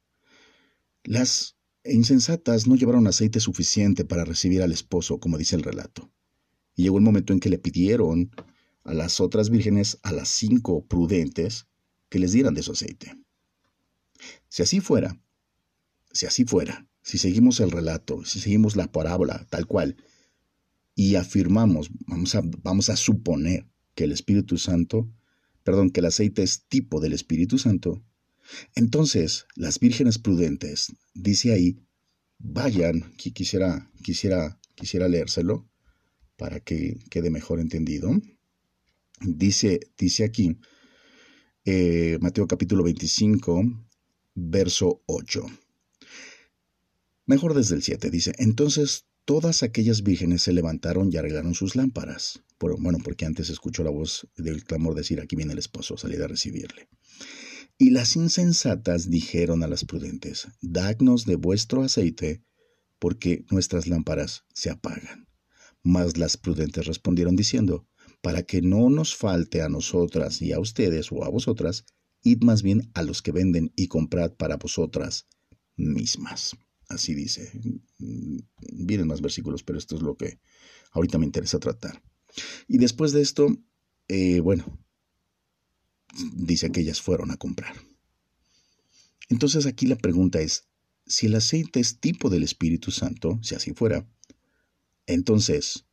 Las 1.04 1.56
insensatas 1.86 2.68
no 2.68 2.76
llevaron 2.76 3.08
aceite 3.08 3.40
suficiente 3.40 4.04
para 4.04 4.26
recibir 4.26 4.62
al 4.62 4.74
esposo, 4.74 5.20
como 5.20 5.38
dice 5.38 5.56
el 5.56 5.64
relato. 5.64 6.12
Y 6.76 6.84
llegó 6.84 6.98
el 6.98 7.04
momento 7.04 7.32
en 7.32 7.40
que 7.40 7.50
le 7.50 7.58
pidieron 7.58 8.32
a 8.84 8.94
las 8.94 9.22
otras 9.22 9.50
vírgenes, 9.50 9.98
a 10.04 10.12
las 10.12 10.28
cinco 10.28 10.86
prudentes, 10.86 11.68
que 12.10 12.20
les 12.20 12.34
dieran 12.34 12.54
de 12.54 12.64
su 12.64 12.74
aceite. 12.74 13.16
Si 14.50 14.62
así 14.62 14.82
fuera, 14.82 15.18
si 16.12 16.26
así 16.26 16.44
fuera, 16.44 16.86
si 17.02 17.18
seguimos 17.18 17.62
el 17.62 17.72
relato, 17.72 18.26
si 18.26 18.42
seguimos 18.42 18.76
la 18.76 18.92
parábola 18.92 19.48
tal 19.50 19.68
cual, 19.68 19.96
y 20.96 21.16
afirmamos, 21.16 21.90
vamos 22.08 22.36
a, 22.36 22.42
vamos 22.62 22.90
a 22.90 22.98
suponer 22.98 23.68
que 23.96 24.04
el 24.04 24.12
Espíritu 24.12 24.58
Santo, 24.58 25.10
perdón, 25.66 25.90
que 25.90 26.00
el 26.00 26.06
aceite 26.06 26.44
es 26.44 26.66
tipo 26.68 27.02
del 27.02 27.12
Espíritu 27.12 27.58
Santo, 27.58 28.02
entonces 28.76 29.48
las 29.56 29.80
vírgenes 29.80 30.20
prudentes, 30.20 30.94
dice 31.16 31.52
ahí, 31.52 31.80
vayan, 32.38 33.14
quisiera, 33.18 33.92
quisiera, 34.04 34.60
quisiera 34.76 35.08
leérselo 35.08 35.68
para 36.38 36.60
que 36.60 37.00
quede 37.10 37.32
mejor 37.32 37.60
entendido. 37.60 38.12
Dice, 39.22 39.80
dice 39.98 40.24
aquí, 40.24 40.58
eh, 41.66 42.20
Mateo 42.22 42.48
capítulo 42.48 42.84
25, 42.84 43.64
verso 44.36 45.02
8. 45.08 45.46
Mejor 47.26 47.56
desde 47.56 47.76
el 47.76 47.82
7, 47.82 48.12
dice, 48.12 48.34
entonces 48.38 49.08
todas 49.26 49.64
aquellas 49.64 50.04
vírgenes 50.04 50.44
se 50.44 50.54
levantaron 50.54 51.12
y 51.12 51.18
arreglaron 51.18 51.56
sus 51.56 51.76
lámparas. 51.76 52.44
bueno, 52.60 53.00
porque 53.04 53.26
antes 53.26 53.50
escuchó 53.50 53.84
la 53.84 53.90
voz 53.90 54.28
del 54.38 54.64
clamor 54.64 54.96
decir, 54.96 55.20
aquí 55.20 55.36
viene 55.36 55.54
el 55.54 55.60
esposo, 55.60 55.98
salid 55.98 56.22
a 56.22 56.28
recibirle. 56.28 56.88
Y 57.78 57.90
las 57.90 58.16
insensatas 58.16 59.10
dijeron 59.10 59.64
a 59.64 59.68
las 59.68 59.84
prudentes, 59.84 60.48
dadnos 60.62 61.26
de 61.26 61.36
vuestro 61.36 61.84
aceite, 61.84 62.44
porque 63.00 63.46
nuestras 63.52 63.88
lámparas 63.88 64.46
se 64.54 64.70
apagan. 64.70 65.28
Mas 65.84 66.18
las 66.18 66.38
prudentes 66.38 66.86
respondieron 66.86 67.36
diciendo, 67.36 67.88
para 68.22 68.44
que 68.44 68.62
no 68.62 68.90
nos 68.90 69.16
falte 69.16 69.62
a 69.62 69.70
nosotras 69.70 70.42
y 70.42 70.54
a 70.54 70.60
ustedes 70.60 71.12
o 71.12 71.26
a 71.26 71.30
vosotras, 71.30 71.86
id 72.24 72.42
más 72.44 72.64
bien 72.64 72.90
a 72.94 73.04
los 73.04 73.22
que 73.22 73.32
venden 73.32 73.72
y 73.76 73.88
comprad 73.88 74.32
para 74.34 74.58
vosotras 74.58 75.28
mismas. 75.76 76.56
Así 76.90 77.14
dice. 77.14 77.52
Mm, 78.00 78.38
vienen 78.86 79.08
más 79.08 79.22
versículos, 79.22 79.64
pero 79.64 79.78
esto 79.78 79.96
es 79.96 80.02
lo 80.02 80.16
que 80.16 80.40
ahorita 80.92 81.18
me 81.18 81.26
interesa 81.26 81.60
tratar. 81.60 82.02
Y 82.68 82.78
después 82.78 83.12
de 83.12 83.22
esto, 83.22 83.48
eh, 84.08 84.40
bueno, 84.40 84.66
dice 86.34 86.72
que 86.72 86.82
ellas 86.82 87.02
fueron 87.02 87.32
a 87.32 87.38
comprar. 87.38 87.76
Entonces 89.30 89.66
aquí 89.66 89.88
la 89.88 89.96
pregunta 89.96 90.40
es, 90.42 90.68
si 91.08 91.28
el 91.28 91.36
aceite 91.36 91.80
es 91.80 92.00
tipo 92.00 92.30
del 92.30 92.44
Espíritu 92.44 92.92
Santo, 92.92 93.40
si 93.42 93.56
así 93.56 93.74
fuera, 93.74 94.08
entonces 95.08 95.86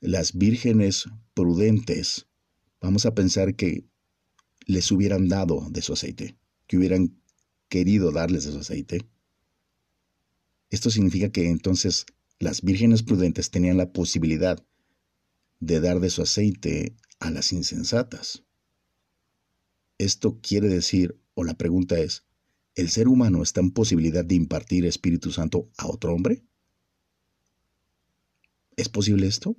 las 0.00 0.36
vírgenes 0.36 1.06
prudentes, 1.34 2.26
vamos 2.80 3.06
a 3.06 3.14
pensar 3.14 3.54
que 3.56 3.84
les 4.66 4.90
hubieran 4.92 5.28
dado 5.28 5.68
de 5.70 5.82
su 5.82 5.92
aceite, 5.92 6.36
que 6.66 6.76
hubieran 6.76 7.20
querido 7.68 8.12
darles 8.12 8.44
de 8.44 8.52
su 8.52 8.58
aceite, 8.58 9.06
esto 10.70 10.90
significa 10.90 11.30
que 11.30 11.48
entonces 11.48 12.06
las 12.38 12.62
vírgenes 12.62 13.02
prudentes 13.02 13.50
tenían 13.50 13.76
la 13.76 13.92
posibilidad 13.92 14.64
de 15.60 15.80
dar 15.80 16.00
de 16.00 16.10
su 16.10 16.22
aceite 16.22 16.96
a 17.18 17.30
las 17.30 17.52
insensatas. 17.52 18.44
Esto 19.98 20.40
quiere 20.42 20.68
decir, 20.68 21.18
o 21.34 21.44
la 21.44 21.54
pregunta 21.54 21.98
es, 21.98 22.24
¿el 22.74 22.90
ser 22.90 23.08
humano 23.08 23.42
está 23.42 23.60
en 23.60 23.70
posibilidad 23.70 24.24
de 24.24 24.34
impartir 24.34 24.84
Espíritu 24.84 25.32
Santo 25.32 25.70
a 25.78 25.86
otro 25.86 26.12
hombre? 26.12 26.42
¿Es 28.76 28.90
posible 28.90 29.26
esto? 29.26 29.56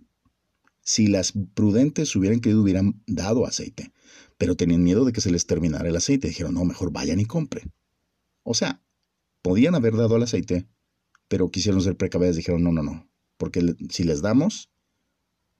Si 0.81 1.07
las 1.07 1.33
prudentes 1.53 2.15
hubieran 2.15 2.39
querido, 2.39 2.61
hubieran 2.61 3.01
dado 3.07 3.45
aceite, 3.47 3.91
pero 4.37 4.55
tenían 4.55 4.83
miedo 4.83 5.03
de 5.03 5.11
que 5.11 5.21
se 5.21 5.31
les 5.31 5.47
terminara 5.47 5.89
el 5.89 5.95
aceite. 5.95 6.27
Dijeron, 6.27 6.53
no, 6.53 6.63
mejor 6.63 6.91
vayan 6.91 7.19
y 7.19 7.25
compren. 7.25 7.73
O 8.43 8.53
sea, 8.53 8.83
podían 9.41 9.75
haber 9.75 9.95
dado 9.95 10.15
el 10.15 10.23
aceite, 10.23 10.67
pero 11.27 11.49
quisieron 11.49 11.81
ser 11.81 11.97
precavidas, 11.97 12.35
dijeron, 12.35 12.63
no, 12.63 12.71
no, 12.71 12.83
no, 12.83 13.09
porque 13.37 13.75
si 13.89 14.03
les 14.03 14.21
damos, 14.21 14.69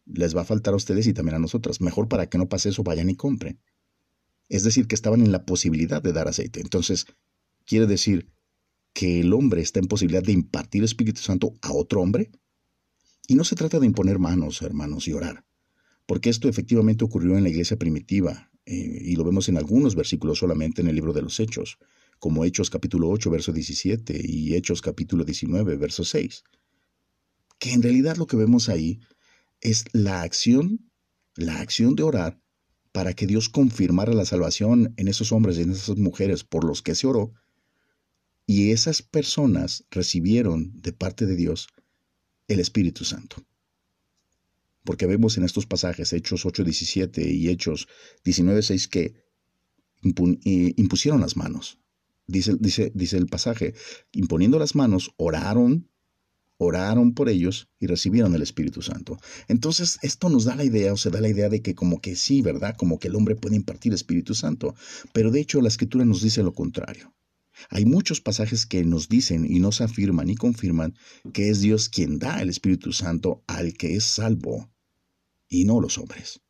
les 0.05 0.35
va 0.35 0.41
a 0.41 0.45
faltar 0.45 0.73
a 0.73 0.77
ustedes 0.77 1.07
y 1.07 1.13
también 1.13 1.35
a 1.35 1.39
nosotras. 1.39 1.81
Mejor 1.81 2.07
para 2.07 2.29
que 2.29 2.37
no 2.37 2.47
pase 2.47 2.69
eso, 2.69 2.83
vayan 2.83 3.09
y 3.09 3.15
compren. 3.15 3.59
Es 4.49 4.63
decir, 4.63 4.87
que 4.87 4.95
estaban 4.95 5.21
en 5.21 5.31
la 5.31 5.45
posibilidad 5.45 6.01
de 6.01 6.13
dar 6.13 6.27
aceite. 6.27 6.61
Entonces, 6.61 7.05
quiere 7.65 7.85
decir 7.85 8.29
que 8.93 9.19
el 9.19 9.33
hombre 9.33 9.61
está 9.61 9.79
en 9.79 9.87
posibilidad 9.87 10.23
de 10.23 10.31
impartir 10.31 10.83
Espíritu 10.83 11.21
Santo 11.21 11.53
a 11.61 11.73
otro 11.73 12.01
hombre. 12.01 12.31
Y 13.27 13.35
no 13.35 13.43
se 13.43 13.55
trata 13.55 13.79
de 13.79 13.85
imponer 13.85 14.19
manos, 14.19 14.61
hermanos, 14.61 15.07
y 15.07 15.13
orar, 15.13 15.45
porque 16.05 16.29
esto 16.29 16.47
efectivamente 16.47 17.03
ocurrió 17.03 17.37
en 17.37 17.43
la 17.43 17.49
iglesia 17.49 17.77
primitiva, 17.77 18.49
eh, 18.65 18.73
y 18.73 19.15
lo 19.17 19.25
vemos 19.25 19.49
en 19.49 19.57
algunos 19.57 19.95
versículos 19.95 20.39
solamente 20.39 20.81
en 20.81 20.87
el 20.87 20.95
libro 20.95 21.11
de 21.11 21.21
los 21.21 21.39
Hechos, 21.41 21.77
como 22.19 22.45
Hechos 22.45 22.69
capítulo 22.69 23.09
8, 23.09 23.29
verso 23.29 23.51
17, 23.51 24.21
y 24.23 24.55
Hechos 24.55 24.81
capítulo 24.81 25.23
19, 25.23 25.77
verso 25.77 26.03
6. 26.03 26.43
Que 27.59 27.73
en 27.73 27.81
realidad 27.81 28.17
lo 28.17 28.27
que 28.27 28.37
vemos 28.37 28.69
ahí 28.69 28.99
es 29.61 29.85
la 29.93 30.21
acción, 30.21 30.91
la 31.35 31.59
acción 31.59 31.95
de 31.95 32.03
orar 32.03 32.41
para 32.91 33.13
que 33.13 33.27
Dios 33.27 33.49
confirmara 33.49 34.13
la 34.13 34.25
salvación 34.25 34.93
en 34.97 35.07
esos 35.07 35.31
hombres 35.31 35.57
y 35.57 35.61
en 35.61 35.71
esas 35.71 35.97
mujeres 35.97 36.43
por 36.43 36.63
los 36.63 36.81
que 36.81 36.95
se 36.95 37.05
oró, 37.07 37.33
y 38.47 38.71
esas 38.71 39.01
personas 39.01 39.85
recibieron 39.91 40.81
de 40.81 40.93
parte 40.93 41.25
de 41.25 41.35
Dios 41.35 41.67
el 42.47 42.59
Espíritu 42.59 43.03
Santo. 43.03 43.45
Porque 44.83 45.05
vemos 45.05 45.37
en 45.37 45.43
estos 45.43 45.65
pasajes, 45.65 46.13
Hechos 46.13 46.45
8.17 46.45 47.29
y 47.29 47.49
Hechos 47.49 47.89
19.6, 48.23 48.87
que 48.87 49.15
eh, 50.45 50.73
impusieron 50.77 51.19
las 51.19 51.35
manos. 51.35 51.77
Dice, 52.27 52.55
dice, 52.59 52.91
dice 52.93 53.17
el 53.17 53.27
pasaje, 53.27 53.73
imponiendo 54.11 54.59
las 54.59 54.75
manos, 54.75 55.11
oraron 55.17 55.89
oraron 56.57 57.13
por 57.13 57.29
ellos 57.29 57.69
y 57.79 57.87
recibieron 57.87 58.33
el 58.35 58.41
Espíritu 58.41 58.81
Santo. 58.81 59.19
Entonces, 59.47 59.99
esto 60.01 60.29
nos 60.29 60.45
da 60.45 60.55
la 60.55 60.63
idea, 60.63 60.93
o 60.93 60.97
se 60.97 61.09
da 61.09 61.21
la 61.21 61.29
idea 61.29 61.49
de 61.49 61.61
que 61.61 61.75
como 61.75 62.01
que 62.01 62.15
sí, 62.15 62.41
¿verdad? 62.41 62.75
Como 62.75 62.99
que 62.99 63.07
el 63.07 63.15
hombre 63.15 63.35
puede 63.35 63.55
impartir 63.55 63.93
Espíritu 63.93 64.33
Santo. 64.33 64.75
Pero 65.13 65.31
de 65.31 65.39
hecho, 65.39 65.61
la 65.61 65.67
Escritura 65.67 66.05
nos 66.05 66.21
dice 66.21 66.43
lo 66.43 66.53
contrario. 66.53 67.13
Hay 67.69 67.85
muchos 67.85 68.21
pasajes 68.21 68.65
que 68.65 68.83
nos 68.83 69.09
dicen 69.09 69.45
y 69.45 69.59
nos 69.59 69.81
afirman 69.81 70.29
y 70.29 70.35
confirman 70.35 70.95
que 71.33 71.49
es 71.49 71.59
Dios 71.61 71.89
quien 71.89 72.19
da 72.19 72.41
el 72.41 72.49
Espíritu 72.49 72.93
Santo 72.93 73.43
al 73.47 73.73
que 73.73 73.95
es 73.95 74.03
salvo 74.03 74.69
y 75.49 75.65
no 75.65 75.81
los 75.81 75.97
hombres. 75.97 76.41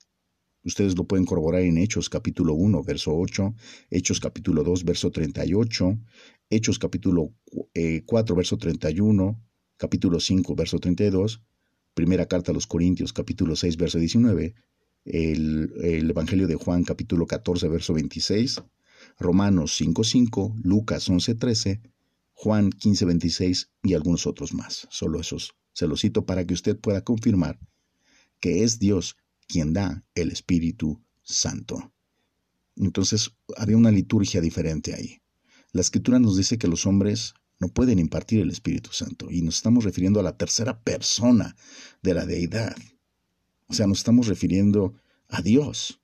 Ustedes 0.67 0.97
lo 0.97 1.05
pueden 1.05 1.25
corroborar 1.25 1.62
en 1.62 1.77
Hechos 1.77 2.09
capítulo 2.09 2.53
1, 2.53 2.83
verso 2.83 3.15
8, 3.15 3.55
Hechos 3.89 4.19
capítulo 4.19 4.65
2, 4.65 4.83
verso 4.83 5.12
38, 5.12 5.97
Hechos 6.50 6.77
capítulo 6.77 7.33
4, 8.05 8.33
eh, 8.33 8.36
verso 8.36 8.57
31, 8.57 9.41
capítulo 9.77 10.19
5, 10.19 10.55
verso 10.55 10.77
32, 10.77 11.41
primera 11.93 12.25
carta 12.25 12.51
a 12.51 12.53
los 12.53 12.67
Corintios, 12.67 13.13
capítulo 13.13 13.55
6, 13.55 13.77
verso 13.77 13.97
19, 13.97 14.55
el, 15.05 15.71
el 15.83 16.09
Evangelio 16.09 16.47
de 16.47 16.55
Juan, 16.55 16.83
capítulo 16.83 17.27
14, 17.27 17.69
verso 17.69 17.93
26, 17.93 18.62
Romanos 19.19 19.77
5, 19.77 20.03
5, 20.03 20.55
Lucas 20.63 21.07
11, 21.07 21.36
13, 21.36 21.81
Juan 22.33 22.71
15, 22.71 23.05
26 23.05 23.71
y 23.83 23.93
algunos 23.93 24.27
otros 24.27 24.53
más. 24.53 24.86
Solo 24.91 25.21
esos 25.21 25.55
se 25.71 25.88
los 25.88 26.01
cito 26.01 26.25
para 26.25 26.45
que 26.45 26.53
usted 26.53 26.77
pueda 26.77 27.05
confirmar 27.05 27.57
que 28.41 28.63
es 28.63 28.79
Dios 28.79 29.15
quien 29.47 29.73
da 29.73 30.05
el 30.15 30.31
Espíritu 30.31 31.01
Santo. 31.23 31.93
Entonces 32.75 33.31
había 33.55 33.77
una 33.77 33.91
liturgia 33.91 34.41
diferente 34.41 34.93
ahí. 34.93 35.21
La 35.71 35.81
escritura 35.81 36.19
nos 36.19 36.37
dice 36.37 36.57
que 36.57 36.67
los 36.67 36.85
hombres 36.85 37.33
no 37.59 37.69
pueden 37.69 37.99
impartir 37.99 38.41
el 38.41 38.51
Espíritu 38.51 38.91
Santo. 38.91 39.27
Y 39.31 39.41
nos 39.41 39.55
estamos 39.55 39.83
refiriendo 39.83 40.19
a 40.19 40.23
la 40.23 40.37
tercera 40.37 40.81
persona 40.81 41.55
de 42.01 42.13
la 42.13 42.25
deidad. 42.25 42.75
O 43.67 43.73
sea, 43.73 43.87
nos 43.87 43.99
estamos 43.99 44.27
refiriendo 44.27 44.95
a 45.27 45.41
Dios. 45.41 46.01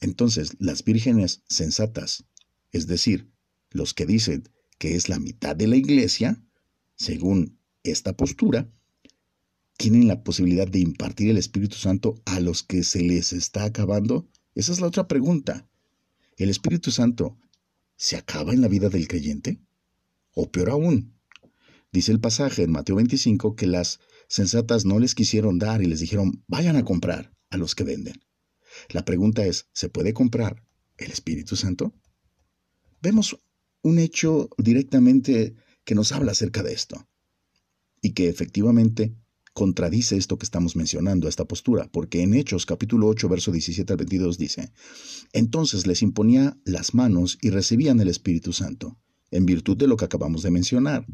Entonces, 0.00 0.56
las 0.58 0.84
vírgenes 0.84 1.42
sensatas, 1.48 2.24
es 2.70 2.86
decir, 2.86 3.30
los 3.70 3.94
que 3.94 4.06
dicen 4.06 4.48
que 4.78 4.96
es 4.96 5.08
la 5.08 5.18
mitad 5.18 5.54
de 5.54 5.66
la 5.66 5.76
iglesia, 5.76 6.42
según 6.96 7.58
esta 7.82 8.16
postura, 8.16 8.70
tienen 9.82 10.06
la 10.06 10.22
posibilidad 10.22 10.68
de 10.68 10.78
impartir 10.78 11.28
el 11.28 11.38
Espíritu 11.38 11.74
Santo 11.74 12.22
a 12.24 12.38
los 12.38 12.62
que 12.62 12.84
se 12.84 13.02
les 13.02 13.32
está 13.32 13.64
acabando? 13.64 14.28
Esa 14.54 14.70
es 14.70 14.80
la 14.80 14.86
otra 14.86 15.08
pregunta. 15.08 15.68
¿El 16.36 16.50
Espíritu 16.50 16.92
Santo 16.92 17.36
se 17.96 18.14
acaba 18.16 18.52
en 18.52 18.60
la 18.60 18.68
vida 18.68 18.90
del 18.90 19.08
creyente? 19.08 19.58
O 20.34 20.52
peor 20.52 20.70
aún, 20.70 21.18
dice 21.90 22.12
el 22.12 22.20
pasaje 22.20 22.62
en 22.62 22.70
Mateo 22.70 22.94
25 22.94 23.56
que 23.56 23.66
las 23.66 23.98
sensatas 24.28 24.84
no 24.84 25.00
les 25.00 25.16
quisieron 25.16 25.58
dar 25.58 25.82
y 25.82 25.86
les 25.86 25.98
dijeron, 25.98 26.44
vayan 26.46 26.76
a 26.76 26.84
comprar 26.84 27.34
a 27.50 27.56
los 27.56 27.74
que 27.74 27.82
venden. 27.82 28.22
La 28.90 29.04
pregunta 29.04 29.44
es, 29.44 29.66
¿se 29.72 29.88
puede 29.88 30.14
comprar 30.14 30.62
el 30.96 31.10
Espíritu 31.10 31.56
Santo? 31.56 31.92
Vemos 33.00 33.36
un 33.82 33.98
hecho 33.98 34.48
directamente 34.58 35.56
que 35.82 35.96
nos 35.96 36.12
habla 36.12 36.30
acerca 36.30 36.62
de 36.62 36.72
esto 36.72 37.04
y 38.00 38.12
que 38.12 38.28
efectivamente 38.28 39.16
contradice 39.52 40.16
esto 40.16 40.38
que 40.38 40.44
estamos 40.44 40.76
mencionando, 40.76 41.28
esta 41.28 41.44
postura, 41.44 41.88
porque 41.92 42.22
en 42.22 42.34
Hechos 42.34 42.66
capítulo 42.66 43.08
8, 43.08 43.28
verso 43.28 43.52
17 43.52 43.92
al 43.92 43.96
22 43.98 44.38
dice, 44.38 44.72
entonces 45.32 45.86
les 45.86 46.02
imponía 46.02 46.58
las 46.64 46.94
manos 46.94 47.38
y 47.40 47.50
recibían 47.50 48.00
el 48.00 48.08
Espíritu 48.08 48.52
Santo 48.52 48.98
en 49.30 49.46
virtud 49.46 49.76
de 49.76 49.86
lo 49.86 49.96
que 49.96 50.04
acabamos 50.04 50.42
de 50.42 50.50
mencionar. 50.50 51.06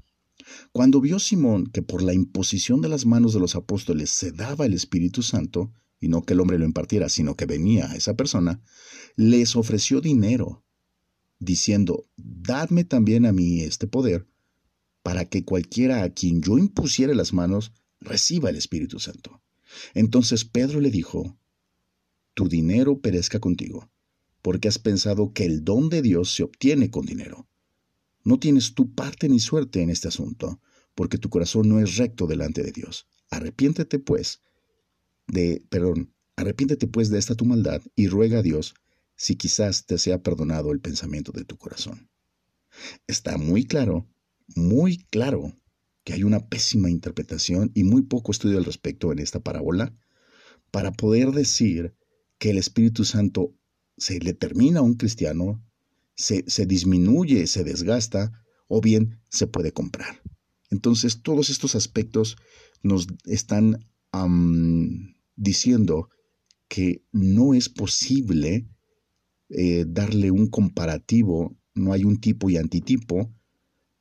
Cuando 0.72 1.01
vio 1.01 1.18
Simón 1.18 1.66
que 1.66 1.83
por 1.83 2.03
la 2.03 2.14
imposición 2.14 2.81
de 2.81 2.88
las 2.88 3.07
manos 3.07 3.33
de 3.33 3.40
los 3.40 3.55
apóstoles 3.55 4.11
se 4.11 4.33
daba 4.33 4.66
el 4.66 4.74
Espíritu 4.74 5.22
Santo, 5.22 5.72
y 6.01 6.09
no 6.09 6.22
que 6.22 6.35
el 6.35 6.40
hombre 6.40 6.59
lo 6.59 6.64
impartiera, 6.64 7.09
sino 7.09 7.37
que 7.37 7.46
venía 7.46 7.90
a 7.90 7.96
esa 7.96 8.14
persona, 8.14 8.61
les 9.16 9.57
ofreció 9.57 10.01
dinero, 10.01 10.64
diciendo, 11.38 12.07
Dadme 12.16 12.85
también 12.85 13.27
a 13.27 13.33
mí 13.33 13.61
este 13.61 13.87
poder, 13.87 14.29
para 15.03 15.24
que 15.24 15.44
cualquiera 15.44 16.03
a 16.03 16.11
quien 16.11 16.42
yo 16.42 16.59
impusiere 16.59 17.14
las 17.14 17.33
manos 17.33 17.72
reciba 18.00 18.50
el 18.50 18.56
Espíritu 18.56 18.98
Santo. 18.98 19.42
Entonces 19.94 20.44
Pedro 20.44 20.80
le 20.80 20.90
dijo, 20.90 21.38
Tu 22.34 22.48
dinero 22.48 23.00
perezca 23.00 23.40
contigo, 23.40 23.90
porque 24.42 24.68
has 24.68 24.78
pensado 24.78 25.32
que 25.32 25.44
el 25.44 25.64
don 25.64 25.88
de 25.88 26.02
Dios 26.02 26.34
se 26.34 26.42
obtiene 26.42 26.90
con 26.90 27.04
dinero. 27.04 27.48
No 28.24 28.38
tienes 28.38 28.74
tu 28.74 28.94
parte 28.94 29.28
ni 29.28 29.40
suerte 29.40 29.82
en 29.82 29.90
este 29.90 30.08
asunto, 30.08 30.61
porque 30.94 31.18
tu 31.18 31.28
corazón 31.30 31.68
no 31.68 31.80
es 31.80 31.96
recto 31.96 32.26
delante 32.26 32.62
de 32.62 32.72
Dios. 32.72 33.06
Arrepiéntete 33.30 33.98
pues 33.98 34.40
de, 35.26 35.64
perdón, 35.68 36.14
arrepiéntete 36.37 36.87
pues 36.87 37.11
de 37.11 37.18
esta 37.18 37.34
tu 37.34 37.44
maldad 37.44 37.82
y 37.94 38.08
ruega 38.08 38.38
a 38.38 38.42
Dios 38.42 38.74
si 39.16 39.37
quizás 39.37 39.87
te 39.87 39.98
sea 39.98 40.22
perdonado 40.22 40.72
el 40.72 40.80
pensamiento 40.80 41.32
de 41.32 41.44
tu 41.44 41.56
corazón. 41.56 42.08
Está 43.06 43.37
muy 43.37 43.64
claro, 43.64 44.06
muy 44.54 44.98
claro 45.11 45.54
que 46.09 46.14
hay 46.14 46.25
una 46.25 46.49
pésima 46.49 46.88
interpretación 46.88 47.71
y 47.75 47.85
muy 47.85 48.01
poco 48.01 48.33
estudio 48.33 48.57
al 48.57 48.64
respecto 48.64 49.12
en 49.12 49.18
esta 49.18 49.40
parábola 49.40 49.94
para 50.71 50.90
poder 50.90 51.33
decir 51.33 51.94
que 52.38 52.49
el 52.49 52.57
Espíritu 52.57 53.05
Santo 53.05 53.55
se 53.99 54.18
le 54.18 54.33
termina 54.33 54.81
a 54.81 54.83
un 54.85 54.94
cristiano 54.94 55.62
se, 56.14 56.64
disminuye, 56.64 57.47
se 57.47 57.62
desgasta 57.62 58.33
o 58.68 58.81
bien 58.81 59.21
se 59.29 59.49
puede 59.49 59.73
comprar. 59.73 60.23
Entonces 60.71 61.21
todos 61.21 61.51
estos 61.51 61.75
aspectos 61.75 62.38
nos 62.83 63.07
están 63.27 63.87
diciendo 65.37 66.09
que 66.68 67.03
no 67.12 67.53
es 67.53 67.68
posible 67.68 68.66
eh, 69.51 69.85
darle 69.87 70.31
un 70.31 70.47
comparativo, 70.47 71.55
no 71.75 71.92
hay 71.92 72.05
un 72.05 72.18
tipo 72.18 72.49
y 72.49 72.57
antitipo, 72.57 73.31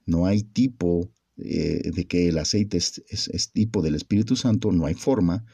no 0.05 0.25
hay 0.25 0.43
tipo 0.43 1.11
eh, 1.37 1.91
de 1.93 2.07
que 2.07 2.27
el 2.29 2.37
aceite 2.37 2.77
es, 2.77 3.51
tipo 3.53 3.81
del 3.81 3.95
Espíritu 3.95 4.35
Santo, 4.35 4.71
no 4.71 4.85
hay 4.85 4.95
forma, 4.95 5.45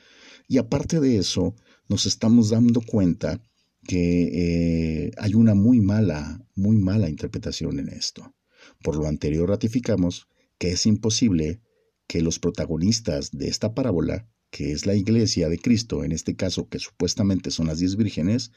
y 0.48 0.58
aparte 0.58 1.00
de 1.00 1.18
eso, 1.18 1.56
nos 1.90 2.06
estamos 2.06 2.50
dando 2.50 2.82
cuenta 2.82 3.42
que 3.86 5.08
eh, 5.08 5.12
hay 5.18 5.34
una 5.34 5.56
muy 5.56 5.82
mala, 5.82 6.42
muy 6.56 6.78
mala 6.78 7.10
interpretación 7.10 7.80
en 7.80 7.90
esto. 7.90 8.34
Por 8.82 8.96
lo 8.96 9.08
anterior 9.08 9.50
ratificamos 9.50 10.28
que 10.58 10.72
es 10.72 10.86
imposible 10.86 11.62
que 12.08 12.22
los 12.22 12.40
protagonistas 12.40 13.32
de 13.32 13.48
esta 13.48 13.74
parábola, 13.74 14.30
que 14.50 14.72
es 14.72 14.86
la 14.86 14.96
iglesia 14.96 15.50
de 15.50 15.60
Cristo, 15.60 16.04
en 16.04 16.12
este 16.12 16.36
caso 16.36 16.70
que 16.70 16.80
supuestamente 16.80 17.52
son 17.52 17.68
las 17.68 17.80
diez 17.80 17.96
vírgenes, 17.98 18.52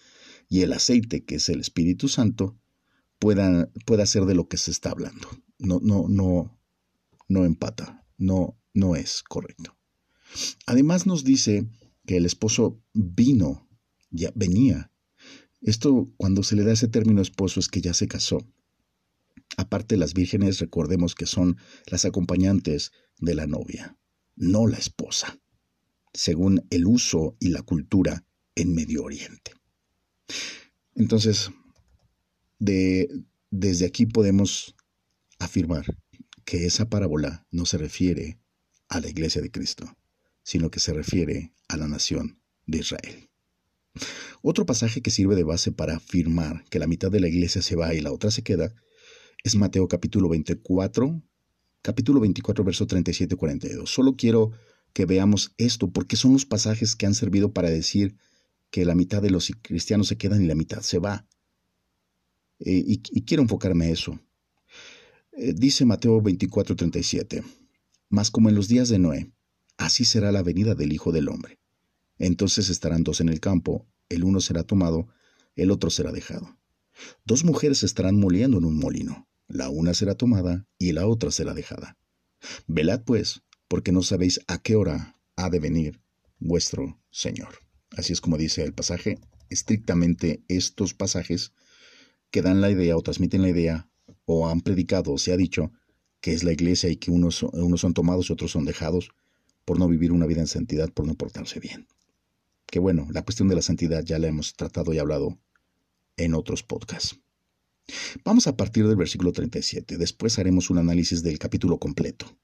y 0.48 0.60
el 0.60 0.72
aceite, 0.72 1.24
que 1.24 1.36
es 1.36 1.48
el 1.48 1.60
Espíritu 1.60 2.08
Santo, 2.08 2.56
pueda, 3.18 3.70
pueda 3.84 4.06
ser 4.06 4.26
de 4.26 4.34
lo 4.34 4.46
que 4.46 4.58
se 4.58 4.70
está 4.70 4.90
hablando. 4.90 5.28
No, 5.58 5.80
no, 5.82 6.06
no, 6.08 6.55
no 7.28 7.44
empata, 7.44 8.04
no, 8.18 8.58
no 8.74 8.96
es 8.96 9.22
correcto. 9.22 9.76
Además 10.66 11.06
nos 11.06 11.24
dice 11.24 11.66
que 12.06 12.16
el 12.16 12.26
esposo 12.26 12.80
vino, 12.92 13.68
ya 14.10 14.32
venía, 14.34 14.90
esto, 15.62 16.12
cuando 16.16 16.42
se 16.42 16.54
le 16.54 16.64
da 16.64 16.72
ese 16.72 16.88
término 16.88 17.22
esposo, 17.22 17.60
es 17.60 17.68
que 17.68 17.80
ya 17.80 17.94
se 17.94 18.06
casó. 18.06 18.38
Aparte, 19.56 19.96
las 19.96 20.14
vírgenes, 20.14 20.60
recordemos 20.60 21.14
que 21.14 21.26
son 21.26 21.56
las 21.86 22.04
acompañantes 22.04 22.92
de 23.18 23.34
la 23.34 23.46
novia, 23.46 23.98
no 24.36 24.66
la 24.66 24.76
esposa, 24.76 25.40
según 26.12 26.66
el 26.70 26.86
uso 26.86 27.36
y 27.40 27.48
la 27.48 27.62
cultura 27.62 28.24
en 28.54 28.74
Medio 28.74 29.02
Oriente. 29.02 29.52
Entonces, 30.94 31.50
de, 32.58 33.08
desde 33.50 33.86
aquí 33.86 34.06
podemos 34.06 34.76
afirmar 35.38 35.84
que 36.46 36.64
esa 36.64 36.88
parábola 36.88 37.46
no 37.50 37.66
se 37.66 37.76
refiere 37.76 38.38
a 38.88 39.00
la 39.00 39.10
iglesia 39.10 39.42
de 39.42 39.50
Cristo, 39.50 39.98
sino 40.42 40.70
que 40.70 40.80
se 40.80 40.94
refiere 40.94 41.52
a 41.68 41.76
la 41.76 41.88
nación 41.88 42.40
de 42.66 42.78
Israel. 42.78 43.28
Otro 44.42 44.64
pasaje 44.64 45.02
que 45.02 45.10
sirve 45.10 45.34
de 45.34 45.42
base 45.42 45.72
para 45.72 45.96
afirmar 45.96 46.64
que 46.70 46.78
la 46.78 46.86
mitad 46.86 47.10
de 47.10 47.20
la 47.20 47.28
iglesia 47.28 47.62
se 47.62 47.76
va 47.76 47.92
y 47.94 48.00
la 48.00 48.12
otra 48.12 48.30
se 48.30 48.42
queda 48.42 48.72
es 49.42 49.56
Mateo 49.56 49.88
capítulo 49.88 50.28
24, 50.28 51.20
capítulo 51.82 52.20
24, 52.20 52.64
verso 52.64 52.86
37 52.86 53.34
y 53.34 53.38
42. 53.38 53.90
Solo 53.90 54.16
quiero 54.16 54.52
que 54.92 55.04
veamos 55.04 55.52
esto 55.58 55.90
porque 55.90 56.16
son 56.16 56.32
los 56.32 56.46
pasajes 56.46 56.94
que 56.94 57.06
han 57.06 57.14
servido 57.14 57.52
para 57.52 57.70
decir 57.70 58.16
que 58.70 58.84
la 58.84 58.94
mitad 58.94 59.20
de 59.20 59.30
los 59.30 59.50
cristianos 59.62 60.08
se 60.08 60.16
quedan 60.16 60.42
y 60.42 60.46
la 60.46 60.54
mitad 60.54 60.80
se 60.80 60.98
va. 60.98 61.26
Eh, 62.60 62.84
y, 62.86 63.22
quiero 63.22 63.42
enfocarme 63.42 63.86
en 63.86 63.92
eso. 63.92 64.20
Eh, 65.38 65.52
dice 65.54 65.84
Mateo 65.84 66.22
24, 66.22 66.76
37, 66.76 67.42
Mas 68.08 68.30
como 68.30 68.48
en 68.48 68.54
los 68.54 68.68
días 68.68 68.88
de 68.88 68.98
Noé, 68.98 69.30
así 69.76 70.06
será 70.06 70.32
la 70.32 70.42
venida 70.42 70.74
del 70.74 70.92
Hijo 70.92 71.12
del 71.12 71.28
Hombre. 71.28 71.58
Entonces 72.18 72.70
estarán 72.70 73.04
dos 73.04 73.20
en 73.20 73.28
el 73.28 73.38
campo, 73.38 73.86
el 74.08 74.24
uno 74.24 74.40
será 74.40 74.62
tomado, 74.62 75.08
el 75.54 75.70
otro 75.70 75.90
será 75.90 76.10
dejado. 76.10 76.58
Dos 77.26 77.44
mujeres 77.44 77.82
estarán 77.82 78.18
moliendo 78.18 78.56
en 78.56 78.64
un 78.64 78.78
molino, 78.78 79.28
la 79.46 79.68
una 79.68 79.92
será 79.92 80.14
tomada 80.14 80.66
y 80.78 80.92
la 80.92 81.06
otra 81.06 81.30
será 81.30 81.52
dejada. 81.52 81.98
Velad 82.66 83.02
pues, 83.04 83.42
porque 83.68 83.92
no 83.92 84.02
sabéis 84.02 84.40
a 84.46 84.56
qué 84.62 84.74
hora 84.74 85.20
ha 85.36 85.50
de 85.50 85.60
venir 85.60 86.00
vuestro 86.38 86.98
Señor. 87.10 87.58
Así 87.90 88.14
es 88.14 88.22
como 88.22 88.38
dice 88.38 88.62
el 88.62 88.72
pasaje. 88.72 89.18
Estrictamente 89.50 90.42
estos 90.48 90.94
pasajes 90.94 91.52
que 92.30 92.40
dan 92.40 92.62
la 92.62 92.70
idea 92.70 92.96
o 92.96 93.02
transmiten 93.02 93.42
la 93.42 93.50
idea 93.50 93.90
o 94.26 94.48
han 94.48 94.60
predicado 94.60 95.12
o 95.12 95.18
se 95.18 95.32
ha 95.32 95.36
dicho 95.36 95.72
que 96.20 96.34
es 96.34 96.44
la 96.44 96.52
iglesia 96.52 96.90
y 96.90 96.96
que 96.96 97.10
unos, 97.10 97.42
unos 97.42 97.80
son 97.80 97.94
tomados 97.94 98.28
y 98.28 98.32
otros 98.32 98.50
son 98.50 98.64
dejados 98.64 99.10
por 99.64 99.78
no 99.78 99.88
vivir 99.88 100.12
una 100.12 100.26
vida 100.26 100.40
en 100.40 100.46
santidad, 100.46 100.92
por 100.92 101.06
no 101.06 101.14
portarse 101.14 101.60
bien. 101.60 101.86
Que 102.66 102.78
bueno, 102.78 103.08
la 103.12 103.22
cuestión 103.22 103.48
de 103.48 103.54
la 103.54 103.62
santidad 103.62 104.04
ya 104.04 104.18
la 104.18 104.28
hemos 104.28 104.54
tratado 104.54 104.92
y 104.92 104.98
hablado 104.98 105.38
en 106.16 106.34
otros 106.34 106.62
podcasts. 106.62 107.18
Vamos 108.24 108.46
a 108.46 108.56
partir 108.56 108.86
del 108.86 108.96
versículo 108.96 109.32
37, 109.32 109.96
después 109.96 110.38
haremos 110.38 110.70
un 110.70 110.78
análisis 110.78 111.22
del 111.22 111.38
capítulo 111.38 111.78
completo, 111.78 112.36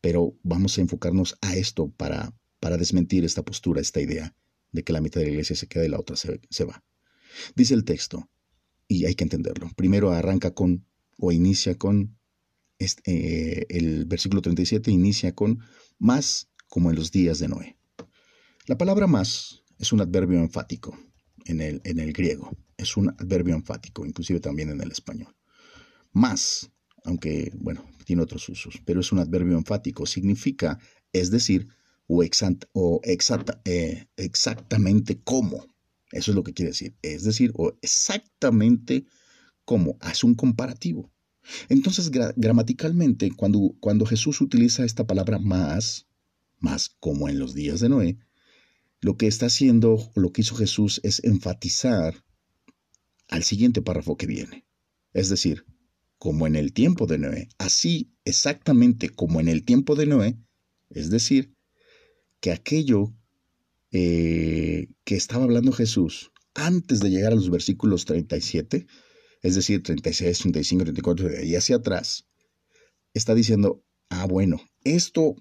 pero 0.00 0.36
vamos 0.42 0.76
a 0.76 0.82
enfocarnos 0.82 1.38
a 1.40 1.56
esto 1.56 1.88
para, 1.90 2.34
para 2.60 2.76
desmentir 2.76 3.24
esta 3.24 3.42
postura, 3.42 3.80
esta 3.80 4.00
idea 4.00 4.34
de 4.72 4.84
que 4.84 4.92
la 4.92 5.00
mitad 5.00 5.20
de 5.20 5.26
la 5.26 5.32
iglesia 5.32 5.56
se 5.56 5.68
queda 5.68 5.86
y 5.86 5.88
la 5.88 5.98
otra 5.98 6.16
se, 6.16 6.64
va. 6.64 6.84
Dice 7.54 7.74
el 7.74 7.84
texto, 7.84 8.28
y 8.86 9.06
hay 9.06 9.14
que 9.14 9.24
entenderlo, 9.24 9.70
primero 9.76 10.10
arranca 10.10 10.52
con, 10.52 10.84
o 11.18 11.32
inicia 11.32 11.76
con, 11.76 12.16
este, 12.78 13.76
el 13.76 14.06
versículo 14.06 14.40
37 14.40 14.90
inicia 14.90 15.34
con, 15.34 15.60
más 15.98 16.48
como 16.68 16.90
en 16.90 16.96
los 16.96 17.10
días 17.10 17.38
de 17.38 17.48
Noé. 17.48 17.76
La 18.66 18.78
palabra 18.78 19.06
más 19.06 19.62
es 19.78 19.92
un 19.92 20.00
adverbio 20.00 20.38
enfático 20.38 20.96
en 21.44 21.60
el, 21.60 21.80
en 21.84 21.98
el 21.98 22.12
griego, 22.12 22.56
es 22.76 22.96
un 22.96 23.08
adverbio 23.10 23.54
enfático, 23.54 24.06
inclusive 24.06 24.40
también 24.40 24.70
en 24.70 24.80
el 24.80 24.92
español. 24.92 25.34
Más, 26.12 26.70
aunque, 27.04 27.52
bueno, 27.56 27.84
tiene 28.04 28.22
otros 28.22 28.48
usos, 28.48 28.80
pero 28.84 29.00
es 29.00 29.12
un 29.12 29.18
adverbio 29.18 29.56
enfático, 29.56 30.06
significa, 30.06 30.78
es 31.12 31.30
decir, 31.30 31.68
o, 32.06 32.22
o 32.72 33.00
exacta, 33.04 33.60
eh, 33.64 34.06
exactamente 34.16 35.20
cómo. 35.22 35.66
Eso 36.10 36.30
es 36.30 36.34
lo 36.34 36.42
que 36.42 36.54
quiere 36.54 36.70
decir. 36.70 36.96
Es 37.02 37.22
decir, 37.22 37.52
o 37.54 37.76
exactamente 37.82 39.04
cómo. 39.68 39.98
Hace 40.00 40.24
un 40.24 40.34
comparativo. 40.34 41.12
Entonces, 41.68 42.10
gramaticalmente, 42.10 43.30
cuando, 43.36 43.76
cuando 43.80 44.06
Jesús 44.06 44.40
utiliza 44.40 44.82
esta 44.82 45.06
palabra 45.06 45.38
más, 45.38 46.06
más 46.58 46.88
como 46.88 47.28
en 47.28 47.38
los 47.38 47.52
días 47.52 47.80
de 47.80 47.90
Noé, 47.90 48.18
lo 49.02 49.18
que 49.18 49.26
está 49.26 49.46
haciendo, 49.46 50.10
lo 50.14 50.32
que 50.32 50.40
hizo 50.40 50.56
Jesús 50.56 51.02
es 51.04 51.22
enfatizar 51.22 52.24
al 53.28 53.42
siguiente 53.42 53.82
párrafo 53.82 54.16
que 54.16 54.26
viene. 54.26 54.64
Es 55.12 55.28
decir, 55.28 55.66
como 56.16 56.46
en 56.46 56.56
el 56.56 56.72
tiempo 56.72 57.06
de 57.06 57.18
Noé, 57.18 57.48
así 57.58 58.10
exactamente 58.24 59.10
como 59.10 59.38
en 59.38 59.48
el 59.48 59.64
tiempo 59.64 59.96
de 59.96 60.06
Noé, 60.06 60.38
es 60.88 61.10
decir, 61.10 61.54
que 62.40 62.52
aquello 62.52 63.12
eh, 63.92 64.88
que 65.04 65.16
estaba 65.16 65.44
hablando 65.44 65.72
Jesús 65.72 66.32
antes 66.54 67.00
de 67.00 67.10
llegar 67.10 67.32
a 67.32 67.36
los 67.36 67.50
versículos 67.50 68.06
37, 68.06 68.86
es 69.42 69.54
decir, 69.54 69.82
36, 69.82 70.38
35, 70.38 70.84
34 70.84 71.44
y 71.44 71.56
hacia 71.56 71.76
atrás, 71.76 72.26
está 73.14 73.34
diciendo, 73.34 73.82
ah, 74.10 74.26
bueno, 74.26 74.60
esto, 74.84 75.36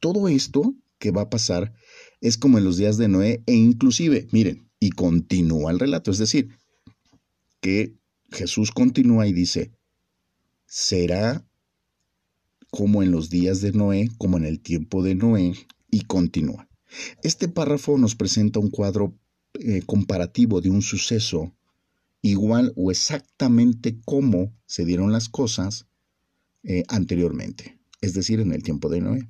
todo 0.00 0.28
esto 0.28 0.74
que 0.98 1.10
va 1.10 1.22
a 1.22 1.30
pasar 1.30 1.72
es 2.20 2.38
como 2.38 2.58
en 2.58 2.64
los 2.64 2.76
días 2.76 2.96
de 2.96 3.08
Noé 3.08 3.42
e 3.46 3.54
inclusive, 3.54 4.28
miren, 4.32 4.70
y 4.78 4.90
continúa 4.90 5.70
el 5.70 5.78
relato, 5.78 6.10
es 6.10 6.18
decir, 6.18 6.50
que 7.60 7.96
Jesús 8.30 8.70
continúa 8.70 9.26
y 9.26 9.32
dice, 9.32 9.72
será 10.66 11.46
como 12.70 13.02
en 13.02 13.10
los 13.10 13.28
días 13.28 13.60
de 13.60 13.72
Noé, 13.72 14.08
como 14.18 14.38
en 14.38 14.44
el 14.44 14.60
tiempo 14.60 15.02
de 15.02 15.14
Noé, 15.14 15.54
y 15.90 16.02
continúa. 16.02 16.68
Este 17.22 17.48
párrafo 17.48 17.98
nos 17.98 18.14
presenta 18.14 18.60
un 18.60 18.70
cuadro 18.70 19.14
eh, 19.54 19.82
comparativo 19.84 20.60
de 20.60 20.70
un 20.70 20.82
suceso 20.82 21.54
igual 22.22 22.72
o 22.76 22.90
exactamente 22.90 24.00
como 24.04 24.56
se 24.66 24.84
dieron 24.84 25.12
las 25.12 25.28
cosas 25.28 25.86
eh, 26.62 26.84
anteriormente, 26.88 27.80
es 28.00 28.14
decir, 28.14 28.40
en 28.40 28.52
el 28.52 28.62
tiempo 28.62 28.88
de 28.88 29.00
Noé. 29.00 29.28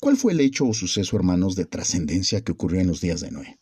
¿Cuál 0.00 0.16
fue 0.16 0.32
el 0.32 0.40
hecho 0.40 0.66
o 0.66 0.74
suceso, 0.74 1.16
hermanos, 1.16 1.54
de 1.56 1.64
trascendencia 1.64 2.42
que 2.42 2.52
ocurrió 2.52 2.80
en 2.80 2.88
los 2.88 3.00
días 3.00 3.20
de 3.20 3.30
Noé? 3.30 3.58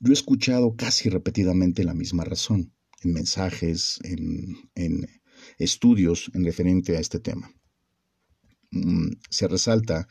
Yo 0.00 0.10
he 0.10 0.12
escuchado 0.12 0.76
casi 0.76 1.08
repetidamente 1.08 1.84
la 1.84 1.94
misma 1.94 2.24
razón 2.24 2.74
en 3.02 3.12
mensajes, 3.12 3.98
en, 4.02 4.70
en 4.74 5.06
estudios 5.58 6.30
en 6.34 6.44
referente 6.44 6.96
a 6.96 7.00
este 7.00 7.20
tema. 7.20 7.52
Mm, 8.70 9.12
se 9.30 9.48
resalta 9.48 10.08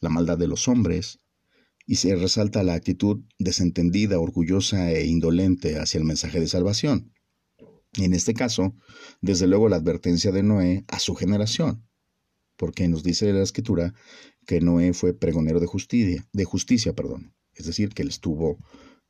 la 0.00 0.08
maldad 0.08 0.38
de 0.38 0.48
los 0.48 0.68
hombres, 0.68 1.18
y 1.86 1.96
se 1.96 2.14
resalta 2.16 2.64
la 2.64 2.74
actitud 2.74 3.22
desentendida, 3.38 4.18
orgullosa 4.18 4.90
e 4.90 5.06
indolente 5.06 5.78
hacia 5.78 5.98
el 5.98 6.04
mensaje 6.04 6.40
de 6.40 6.48
salvación. 6.48 7.12
En 7.94 8.12
este 8.12 8.34
caso, 8.34 8.74
desde 9.20 9.46
luego 9.46 9.68
la 9.68 9.76
advertencia 9.76 10.32
de 10.32 10.42
Noé 10.42 10.84
a 10.88 10.98
su 10.98 11.14
generación, 11.14 11.86
porque 12.56 12.88
nos 12.88 13.02
dice 13.02 13.32
la 13.32 13.42
escritura 13.42 13.94
que 14.46 14.60
Noé 14.60 14.92
fue 14.92 15.14
pregonero 15.14 15.60
de 15.60 15.66
justicia, 15.66 16.26
de 16.32 16.44
justicia, 16.44 16.94
perdón, 16.94 17.34
es 17.54 17.66
decir, 17.66 17.90
que 17.90 18.02
él 18.02 18.08
estuvo 18.08 18.58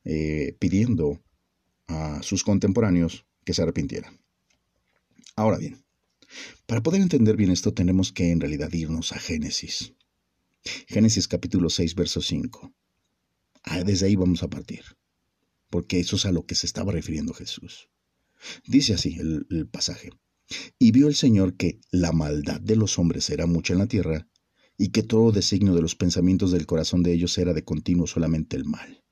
eh, 0.05 0.55
pidiendo 0.59 1.21
a 1.87 2.21
sus 2.21 2.43
contemporáneos 2.43 3.25
que 3.43 3.53
se 3.53 3.63
arrepintieran. 3.63 4.19
Ahora 5.35 5.57
bien, 5.57 5.83
para 6.65 6.81
poder 6.81 7.01
entender 7.01 7.35
bien 7.35 7.51
esto 7.51 7.73
tenemos 7.73 8.11
que 8.11 8.31
en 8.31 8.39
realidad 8.39 8.71
irnos 8.73 9.13
a 9.13 9.19
Génesis. 9.19 9.93
Génesis 10.87 11.27
capítulo 11.27 11.69
6, 11.69 11.95
verso 11.95 12.21
5. 12.21 12.73
Ah, 13.63 13.83
desde 13.83 14.07
ahí 14.07 14.15
vamos 14.15 14.43
a 14.43 14.49
partir, 14.49 14.83
porque 15.69 15.99
eso 15.99 16.15
es 16.15 16.25
a 16.25 16.31
lo 16.31 16.45
que 16.45 16.55
se 16.55 16.65
estaba 16.65 16.91
refiriendo 16.91 17.33
Jesús. 17.33 17.89
Dice 18.65 18.93
así 18.93 19.17
el, 19.19 19.67
pasaje. 19.67 20.11
Y 20.79 20.91
vio 20.91 21.07
el 21.07 21.15
Señor 21.15 21.55
que 21.55 21.79
la 21.91 22.11
maldad 22.11 22.61
de 22.61 22.75
los 22.75 22.97
hombres 22.99 23.29
era 23.29 23.45
mucha 23.45 23.73
en 23.73 23.79
la 23.79 23.87
tierra, 23.87 24.27
y 24.77 24.89
que 24.89 25.03
todo 25.03 25.31
designio 25.31 25.73
de 25.73 25.81
los 25.81 25.95
pensamientos 25.95 26.51
del 26.51 26.65
corazón 26.65 27.03
de 27.03 27.13
ellos 27.13 27.37
era 27.37 27.53
de 27.53 27.63
continuo 27.63 28.07
solamente 28.07 28.55
el 28.55 28.65
mal. 28.65 29.03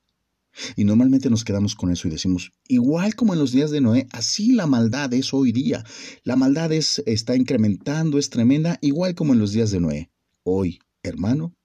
Y 0.77 0.85
normalmente 0.85 1.29
nos 1.29 1.43
quedamos 1.43 1.75
con 1.75 1.91
eso 1.91 2.07
y 2.07 2.11
decimos, 2.11 2.53
igual 2.67 3.15
como 3.15 3.33
en 3.33 3.39
los 3.39 3.51
días 3.51 3.71
de 3.71 3.81
Noé, 3.81 4.07
así 4.11 4.53
la 4.53 4.67
maldad 4.67 5.13
es 5.13 5.33
hoy 5.33 5.51
día. 5.51 5.83
La 6.23 6.37
maldad 6.37 6.71
es, 6.71 7.03
está 7.05 7.35
incrementando, 7.35 8.17
es 8.17 8.29
tremenda, 8.29 8.77
igual 8.81 9.15
como 9.15 9.33
en 9.33 9.39
los 9.39 9.51
días 9.51 9.71
de 9.71 9.81
Noé. 9.81 10.11
Hoy, 10.43 10.79
hermano, 11.09 11.55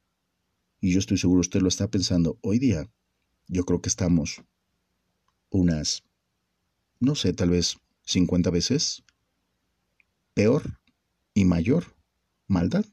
y 0.81 0.92
yo 0.92 0.98
estoy 0.98 1.18
seguro 1.18 1.40
usted 1.40 1.61
lo 1.61 1.68
está 1.68 1.90
pensando 1.90 2.38
hoy 2.42 2.59
día, 2.59 2.88
yo 3.48 3.64
creo 3.64 3.81
que 3.81 3.88
estamos 3.88 4.42
unas, 5.50 6.05
no 7.00 7.14
sé, 7.14 7.33
tal 7.33 7.50
vez 7.50 7.76
50 8.05 8.50
veces 8.50 9.03
peor 10.35 10.81
y 11.35 11.44
mayor 11.44 11.96
maldad 12.46 12.85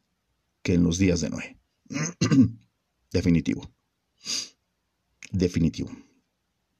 que 0.63 0.73
en 0.73 0.83
los 0.83 0.97
días 0.97 1.21
de 1.21 1.29
Noé. 1.29 1.57
Definitivo. 3.11 3.71
Definitivo. 5.31 5.89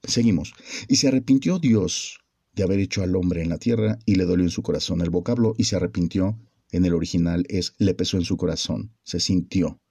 Seguimos. 0.03 0.53
Y 0.87 0.97
se 0.97 1.07
arrepintió 1.07 1.59
Dios 1.59 2.19
de 2.53 2.63
haber 2.63 2.79
hecho 2.79 3.03
al 3.03 3.15
hombre 3.15 3.41
en 3.41 3.49
la 3.49 3.59
tierra 3.59 3.99
y 4.05 4.15
le 4.15 4.25
dolió 4.25 4.43
en 4.43 4.51
su 4.51 4.63
corazón 4.63 5.01
el 5.01 5.09
vocablo 5.09 5.53
y 5.57 5.65
se 5.65 5.75
arrepintió 5.75 6.37
en 6.71 6.85
el 6.85 6.93
original 6.93 7.45
es 7.49 7.73
le 7.77 7.93
pesó 7.93 8.17
en 8.17 8.23
su 8.23 8.37
corazón, 8.37 8.93
se 9.03 9.19
sintió. 9.19 9.81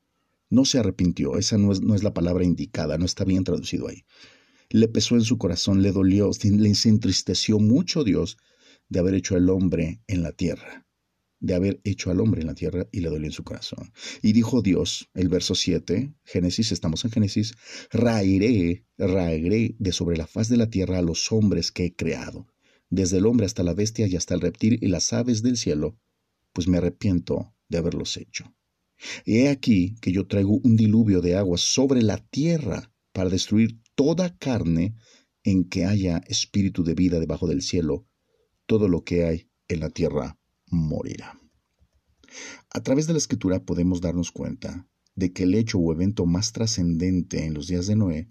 No 0.48 0.64
se 0.64 0.78
arrepintió, 0.78 1.36
esa 1.36 1.58
no 1.58 1.72
es, 1.72 1.80
no 1.80 1.94
es 1.94 2.02
la 2.02 2.14
palabra 2.14 2.44
indicada, 2.44 2.98
no 2.98 3.04
está 3.04 3.24
bien 3.24 3.44
traducido 3.44 3.88
ahí. 3.88 4.04
le 4.70 4.88
pesó 4.88 5.14
en 5.14 5.22
su 5.22 5.38
corazón, 5.38 5.82
le 5.82 5.92
dolió, 5.92 6.30
le 6.42 6.72
entristeció 6.84 7.58
mucho 7.58 8.04
Dios 8.04 8.36
de 8.88 9.00
haber 9.00 9.14
hecho 9.14 9.36
al 9.36 9.48
hombre 9.50 10.02
en 10.06 10.22
la 10.22 10.32
tierra 10.32 10.86
de 11.40 11.54
haber 11.54 11.80
hecho 11.84 12.10
al 12.10 12.20
hombre 12.20 12.40
en 12.40 12.46
la 12.48 12.54
tierra 12.54 12.88
y 12.92 13.00
le 13.00 13.08
dolió 13.08 13.26
en 13.26 13.32
su 13.32 13.44
corazón. 13.44 13.92
Y 14.22 14.32
dijo 14.32 14.62
Dios, 14.62 15.10
el 15.14 15.28
verso 15.28 15.54
7, 15.54 16.14
Génesis, 16.24 16.72
estamos 16.72 17.04
en 17.04 17.10
Génesis, 17.10 17.54
raeré, 17.90 18.84
raeré 18.98 19.76
de 19.78 19.92
sobre 19.92 20.16
la 20.16 20.26
faz 20.26 20.48
de 20.48 20.56
la 20.56 20.70
tierra 20.70 20.98
a 20.98 21.02
los 21.02 21.30
hombres 21.32 21.72
que 21.72 21.84
he 21.84 21.94
creado, 21.94 22.46
desde 22.90 23.18
el 23.18 23.26
hombre 23.26 23.46
hasta 23.46 23.62
la 23.62 23.74
bestia 23.74 24.06
y 24.06 24.16
hasta 24.16 24.34
el 24.34 24.40
reptil 24.40 24.78
y 24.80 24.88
las 24.88 25.12
aves 25.12 25.42
del 25.42 25.56
cielo, 25.56 25.98
pues 26.56 26.68
me 26.68 26.78
arrepiento 26.78 27.54
de 27.68 27.76
haberlos 27.76 28.16
hecho. 28.16 28.50
He 29.26 29.50
aquí 29.50 29.96
que 30.00 30.10
yo 30.10 30.26
traigo 30.26 30.58
un 30.64 30.74
diluvio 30.74 31.20
de 31.20 31.36
agua 31.36 31.58
sobre 31.58 32.00
la 32.00 32.16
tierra 32.16 32.90
para 33.12 33.28
destruir 33.28 33.78
toda 33.94 34.38
carne 34.38 34.96
en 35.44 35.68
que 35.68 35.84
haya 35.84 36.22
espíritu 36.28 36.82
de 36.82 36.94
vida 36.94 37.20
debajo 37.20 37.46
del 37.46 37.60
cielo, 37.60 38.06
todo 38.64 38.88
lo 38.88 39.04
que 39.04 39.26
hay 39.26 39.50
en 39.68 39.80
la 39.80 39.90
tierra 39.90 40.38
morirá. 40.70 41.38
A 42.70 42.82
través 42.82 43.06
de 43.06 43.12
la 43.12 43.18
escritura 43.18 43.62
podemos 43.62 44.00
darnos 44.00 44.32
cuenta 44.32 44.88
de 45.14 45.34
que 45.34 45.42
el 45.42 45.54
hecho 45.56 45.78
o 45.78 45.92
evento 45.92 46.24
más 46.24 46.52
trascendente 46.52 47.44
en 47.44 47.52
los 47.52 47.66
días 47.66 47.86
de 47.86 47.96
Noé 47.96 48.30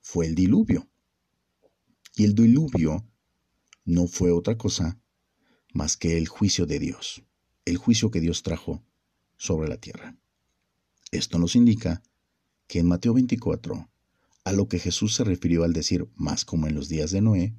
fue 0.00 0.24
el 0.24 0.34
diluvio. 0.34 0.88
Y 2.16 2.24
el 2.24 2.34
diluvio 2.34 3.06
no 3.84 4.06
fue 4.06 4.32
otra 4.32 4.56
cosa 4.56 4.98
más 5.74 5.98
que 5.98 6.16
el 6.16 6.26
juicio 6.26 6.64
de 6.64 6.78
Dios, 6.78 7.22
el 7.66 7.76
juicio 7.76 8.10
que 8.10 8.20
Dios 8.20 8.42
trajo 8.42 8.82
sobre 9.36 9.68
la 9.68 9.76
tierra. 9.76 10.16
Esto 11.10 11.38
nos 11.38 11.56
indica 11.56 12.02
que 12.66 12.78
en 12.78 12.86
Mateo 12.86 13.12
24, 13.12 13.90
a 14.44 14.52
lo 14.52 14.68
que 14.68 14.78
Jesús 14.78 15.14
se 15.14 15.24
refirió 15.24 15.64
al 15.64 15.72
decir 15.72 16.08
más 16.14 16.44
como 16.44 16.68
en 16.68 16.74
los 16.74 16.88
días 16.88 17.10
de 17.10 17.20
Noé, 17.20 17.54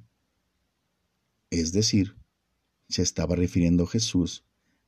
es 1.50 1.72
decir, 1.72 2.16
se 2.88 3.02
estaba 3.02 3.36
refiriendo 3.36 3.86
Jesús 3.86 4.44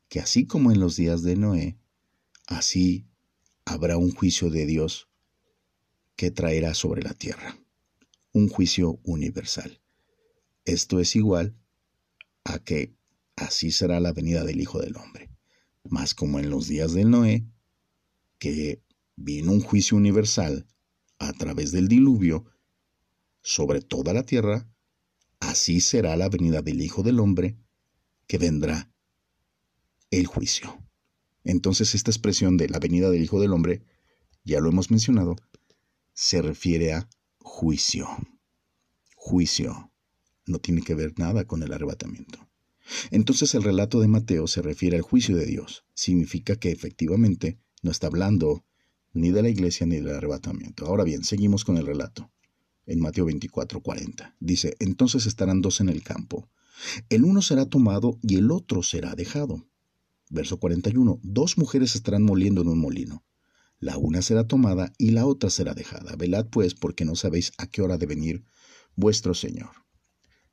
que 0.08 0.20
así 0.20 0.46
como 0.46 0.72
en 0.72 0.80
los 0.80 0.96
días 0.96 1.22
de 1.22 1.36
Noé, 1.36 1.78
así 2.46 3.06
habrá 3.64 3.96
un 3.96 4.12
juicio 4.12 4.50
de 4.50 4.66
Dios 4.66 5.08
que 6.16 6.30
traerá 6.30 6.74
sobre 6.74 7.02
la 7.02 7.14
tierra, 7.14 7.58
un 8.32 8.48
juicio 8.48 8.98
universal. 9.04 9.80
Esto 10.64 10.98
es 10.98 11.14
igual 11.14 11.54
a 12.44 12.58
que 12.58 12.92
así 13.40 13.72
será 13.72 14.00
la 14.00 14.12
venida 14.12 14.44
del 14.44 14.60
Hijo 14.60 14.80
del 14.80 14.96
Hombre, 14.96 15.30
más 15.88 16.14
como 16.14 16.38
en 16.38 16.50
los 16.50 16.68
días 16.68 16.92
de 16.92 17.04
Noé, 17.04 17.46
que 18.38 18.82
vino 19.16 19.52
un 19.52 19.60
juicio 19.60 19.96
universal 19.96 20.66
a 21.18 21.32
través 21.32 21.72
del 21.72 21.88
diluvio 21.88 22.44
sobre 23.42 23.80
toda 23.80 24.12
la 24.12 24.24
tierra, 24.24 24.70
así 25.40 25.80
será 25.80 26.16
la 26.16 26.28
venida 26.28 26.62
del 26.62 26.82
Hijo 26.82 27.02
del 27.02 27.20
Hombre, 27.20 27.56
que 28.26 28.38
vendrá 28.38 28.92
el 30.10 30.26
juicio. 30.26 30.78
Entonces 31.44 31.94
esta 31.94 32.10
expresión 32.10 32.56
de 32.56 32.68
la 32.68 32.78
venida 32.78 33.10
del 33.10 33.22
Hijo 33.22 33.40
del 33.40 33.52
Hombre, 33.52 33.82
ya 34.44 34.60
lo 34.60 34.68
hemos 34.68 34.90
mencionado, 34.90 35.36
se 36.12 36.42
refiere 36.42 36.92
a 36.92 37.08
juicio. 37.38 38.06
Juicio. 39.14 39.92
No 40.46 40.58
tiene 40.58 40.82
que 40.82 40.94
ver 40.94 41.18
nada 41.18 41.44
con 41.44 41.62
el 41.62 41.72
arrebatamiento. 41.72 42.49
Entonces 43.10 43.54
el 43.54 43.62
relato 43.62 44.00
de 44.00 44.08
Mateo 44.08 44.46
se 44.46 44.62
refiere 44.62 44.96
al 44.96 45.02
juicio 45.02 45.36
de 45.36 45.46
Dios. 45.46 45.84
Significa 45.94 46.56
que 46.56 46.70
efectivamente 46.70 47.58
no 47.82 47.90
está 47.90 48.08
hablando 48.08 48.64
ni 49.12 49.30
de 49.30 49.42
la 49.42 49.48
iglesia 49.48 49.86
ni 49.86 49.96
del 49.96 50.14
arrebatamiento. 50.14 50.86
Ahora 50.86 51.04
bien, 51.04 51.24
seguimos 51.24 51.64
con 51.64 51.76
el 51.76 51.86
relato. 51.86 52.30
En 52.86 53.00
Mateo 53.00 53.24
24, 53.24 53.80
40. 53.80 54.36
Dice, 54.40 54.76
entonces 54.78 55.26
estarán 55.26 55.60
dos 55.60 55.80
en 55.80 55.88
el 55.88 56.02
campo 56.02 56.48
el 57.08 57.24
uno 57.24 57.42
será 57.42 57.66
tomado 57.66 58.18
y 58.22 58.36
el 58.36 58.50
otro 58.50 58.82
será 58.82 59.14
dejado. 59.14 59.66
Verso 60.30 60.58
41. 60.58 61.20
Dos 61.22 61.58
mujeres 61.58 61.94
estarán 61.94 62.22
moliendo 62.22 62.62
en 62.62 62.68
un 62.68 62.78
molino. 62.78 63.24
La 63.78 63.96
una 63.96 64.22
será 64.22 64.46
tomada 64.46 64.92
y 64.98 65.10
la 65.10 65.26
otra 65.26 65.50
será 65.50 65.74
dejada. 65.74 66.16
Velad 66.16 66.46
pues, 66.46 66.74
porque 66.74 67.04
no 67.04 67.16
sabéis 67.16 67.52
a 67.58 67.66
qué 67.66 67.82
hora 67.82 67.98
de 67.98 68.06
venir 68.06 68.44
vuestro 68.94 69.34
Señor. 69.34 69.70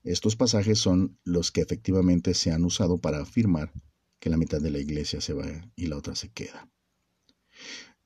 Estos 0.07 0.37
pasajes 0.37 0.79
son 0.79 1.19
los 1.25 1.51
que 1.51 1.59
efectivamente 1.59 2.33
se 2.33 2.49
han 2.49 2.63
usado 2.63 2.97
para 2.97 3.19
afirmar 3.19 3.73
que 4.19 4.29
la 4.29 4.37
mitad 4.37 4.61
de 4.61 4.71
la 4.71 4.79
iglesia 4.79 5.19
se 5.19 5.33
va 5.33 5.69
y 5.75 5.87
la 5.87 5.97
otra 5.97 6.15
se 6.15 6.29
queda. 6.29 6.71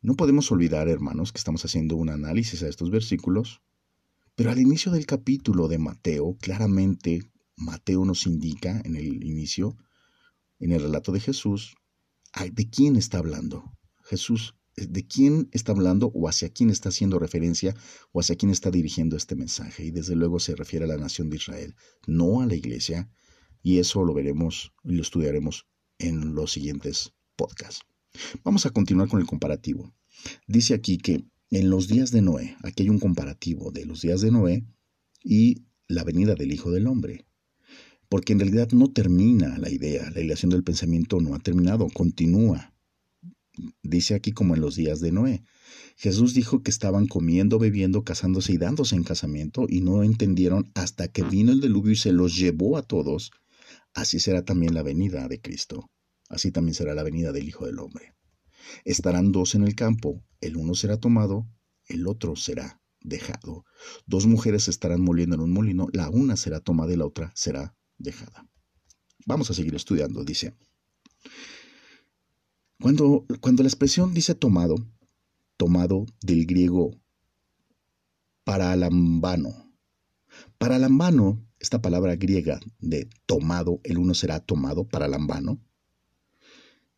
No 0.01 0.15
podemos 0.15 0.51
olvidar, 0.51 0.89
hermanos, 0.89 1.31
que 1.31 1.37
estamos 1.37 1.63
haciendo 1.63 1.95
un 1.95 2.09
análisis 2.09 2.63
a 2.63 2.67
estos 2.67 2.89
versículos, 2.89 3.61
pero 4.33 4.49
al 4.49 4.57
inicio 4.57 4.91
del 4.91 5.05
capítulo 5.05 5.67
de 5.67 5.77
Mateo 5.77 6.37
claramente 6.41 7.31
Mateo 7.55 8.03
nos 8.03 8.25
indica 8.25 8.81
en 8.83 8.95
el 8.95 9.23
inicio, 9.23 9.77
en 10.57 10.71
el 10.71 10.81
relato 10.81 11.11
de 11.11 11.19
Jesús, 11.19 11.75
de 12.51 12.67
quién 12.67 12.95
está 12.95 13.19
hablando. 13.19 13.77
Jesús, 14.01 14.55
de 14.75 15.05
quién 15.05 15.49
está 15.51 15.71
hablando 15.71 16.11
o 16.13 16.27
hacia 16.27 16.49
quién 16.49 16.69
está 16.69 16.89
haciendo 16.89 17.19
referencia 17.19 17.75
o 18.11 18.19
hacia 18.19 18.35
quién 18.35 18.51
está 18.51 18.71
dirigiendo 18.71 19.15
este 19.17 19.35
mensaje. 19.35 19.85
Y 19.85 19.91
desde 19.91 20.15
luego 20.15 20.39
se 20.39 20.55
refiere 20.55 20.85
a 20.85 20.87
la 20.87 20.97
nación 20.97 21.29
de 21.29 21.37
Israel, 21.37 21.75
no 22.07 22.41
a 22.41 22.45
la 22.45 22.55
iglesia. 22.55 23.09
Y 23.63 23.79
eso 23.79 24.03
lo 24.03 24.13
veremos 24.13 24.73
y 24.83 24.93
lo 24.93 25.01
estudiaremos 25.01 25.67
en 25.99 26.33
los 26.33 26.51
siguientes 26.51 27.13
podcasts. 27.35 27.81
Vamos 28.43 28.65
a 28.65 28.71
continuar 28.71 29.07
con 29.07 29.19
el 29.19 29.27
comparativo. 29.27 29.93
Dice 30.47 30.73
aquí 30.73 30.97
que 30.97 31.25
en 31.49 31.69
los 31.69 31.87
días 31.87 32.11
de 32.11 32.21
Noé, 32.21 32.55
aquí 32.63 32.83
hay 32.83 32.89
un 32.89 32.99
comparativo 32.99 33.71
de 33.71 33.85
los 33.85 34.01
días 34.01 34.21
de 34.21 34.31
Noé 34.31 34.65
y 35.23 35.65
la 35.87 36.03
venida 36.03 36.35
del 36.35 36.51
Hijo 36.51 36.71
del 36.71 36.87
Hombre 36.87 37.25
porque 38.11 38.33
en 38.33 38.41
realidad 38.41 38.69
no 38.73 38.91
termina 38.91 39.57
la 39.57 39.69
idea, 39.69 40.11
la 40.11 40.19
ilación 40.19 40.49
del 40.49 40.65
pensamiento 40.65 41.21
no 41.21 41.33
ha 41.33 41.39
terminado, 41.39 41.87
continúa. 41.87 42.70
Dice 43.83 44.15
aquí 44.15 44.31
como 44.31 44.55
en 44.55 44.61
los 44.61 44.75
días 44.75 45.01
de 45.01 45.11
Noé. 45.11 45.43
Jesús 45.97 46.33
dijo 46.33 46.63
que 46.63 46.71
estaban 46.71 47.07
comiendo, 47.07 47.59
bebiendo, 47.59 48.03
casándose 48.03 48.53
y 48.53 48.57
dándose 48.57 48.95
en 48.95 49.03
casamiento 49.03 49.65
y 49.67 49.81
no 49.81 50.03
entendieron 50.03 50.71
hasta 50.73 51.07
que 51.09 51.23
vino 51.23 51.51
el 51.51 51.61
diluvio 51.61 51.91
y 51.91 51.97
se 51.97 52.13
los 52.13 52.35
llevó 52.35 52.77
a 52.77 52.81
todos. 52.81 53.31
Así 53.93 54.19
será 54.19 54.43
también 54.43 54.73
la 54.73 54.83
venida 54.83 55.27
de 55.27 55.41
Cristo. 55.41 55.89
Así 56.29 56.51
también 56.51 56.75
será 56.75 56.93
la 56.95 57.03
venida 57.03 57.31
del 57.33 57.47
Hijo 57.47 57.65
del 57.65 57.79
Hombre. 57.79 58.13
Estarán 58.85 59.31
dos 59.31 59.53
en 59.55 59.63
el 59.63 59.75
campo, 59.75 60.23
el 60.39 60.55
uno 60.55 60.75
será 60.75 60.97
tomado, 60.97 61.47
el 61.87 62.07
otro 62.07 62.35
será 62.35 62.81
dejado. 63.01 63.65
Dos 64.05 64.27
mujeres 64.27 64.67
estarán 64.67 65.01
moliendo 65.01 65.35
en 65.35 65.41
un 65.41 65.51
molino, 65.51 65.87
la 65.91 66.09
una 66.09 66.37
será 66.37 66.61
tomada 66.61 66.93
y 66.93 66.95
la 66.95 67.05
otra 67.05 67.31
será 67.35 67.75
dejada. 67.97 68.47
Vamos 69.25 69.49
a 69.49 69.53
seguir 69.53 69.75
estudiando, 69.75 70.23
dice. 70.23 70.55
Cuando, 72.81 73.25
cuando 73.41 73.61
la 73.61 73.69
expresión 73.69 74.13
dice 74.13 74.33
tomado, 74.33 74.75
tomado 75.55 76.07
del 76.21 76.47
griego 76.47 76.91
paralambano. 78.43 79.71
Paralambano, 80.57 81.45
esta 81.59 81.79
palabra 81.79 82.15
griega 82.15 82.59
de 82.79 83.07
tomado, 83.27 83.79
el 83.83 83.99
uno 83.99 84.15
será 84.15 84.39
tomado, 84.39 84.87
paralambano, 84.87 85.61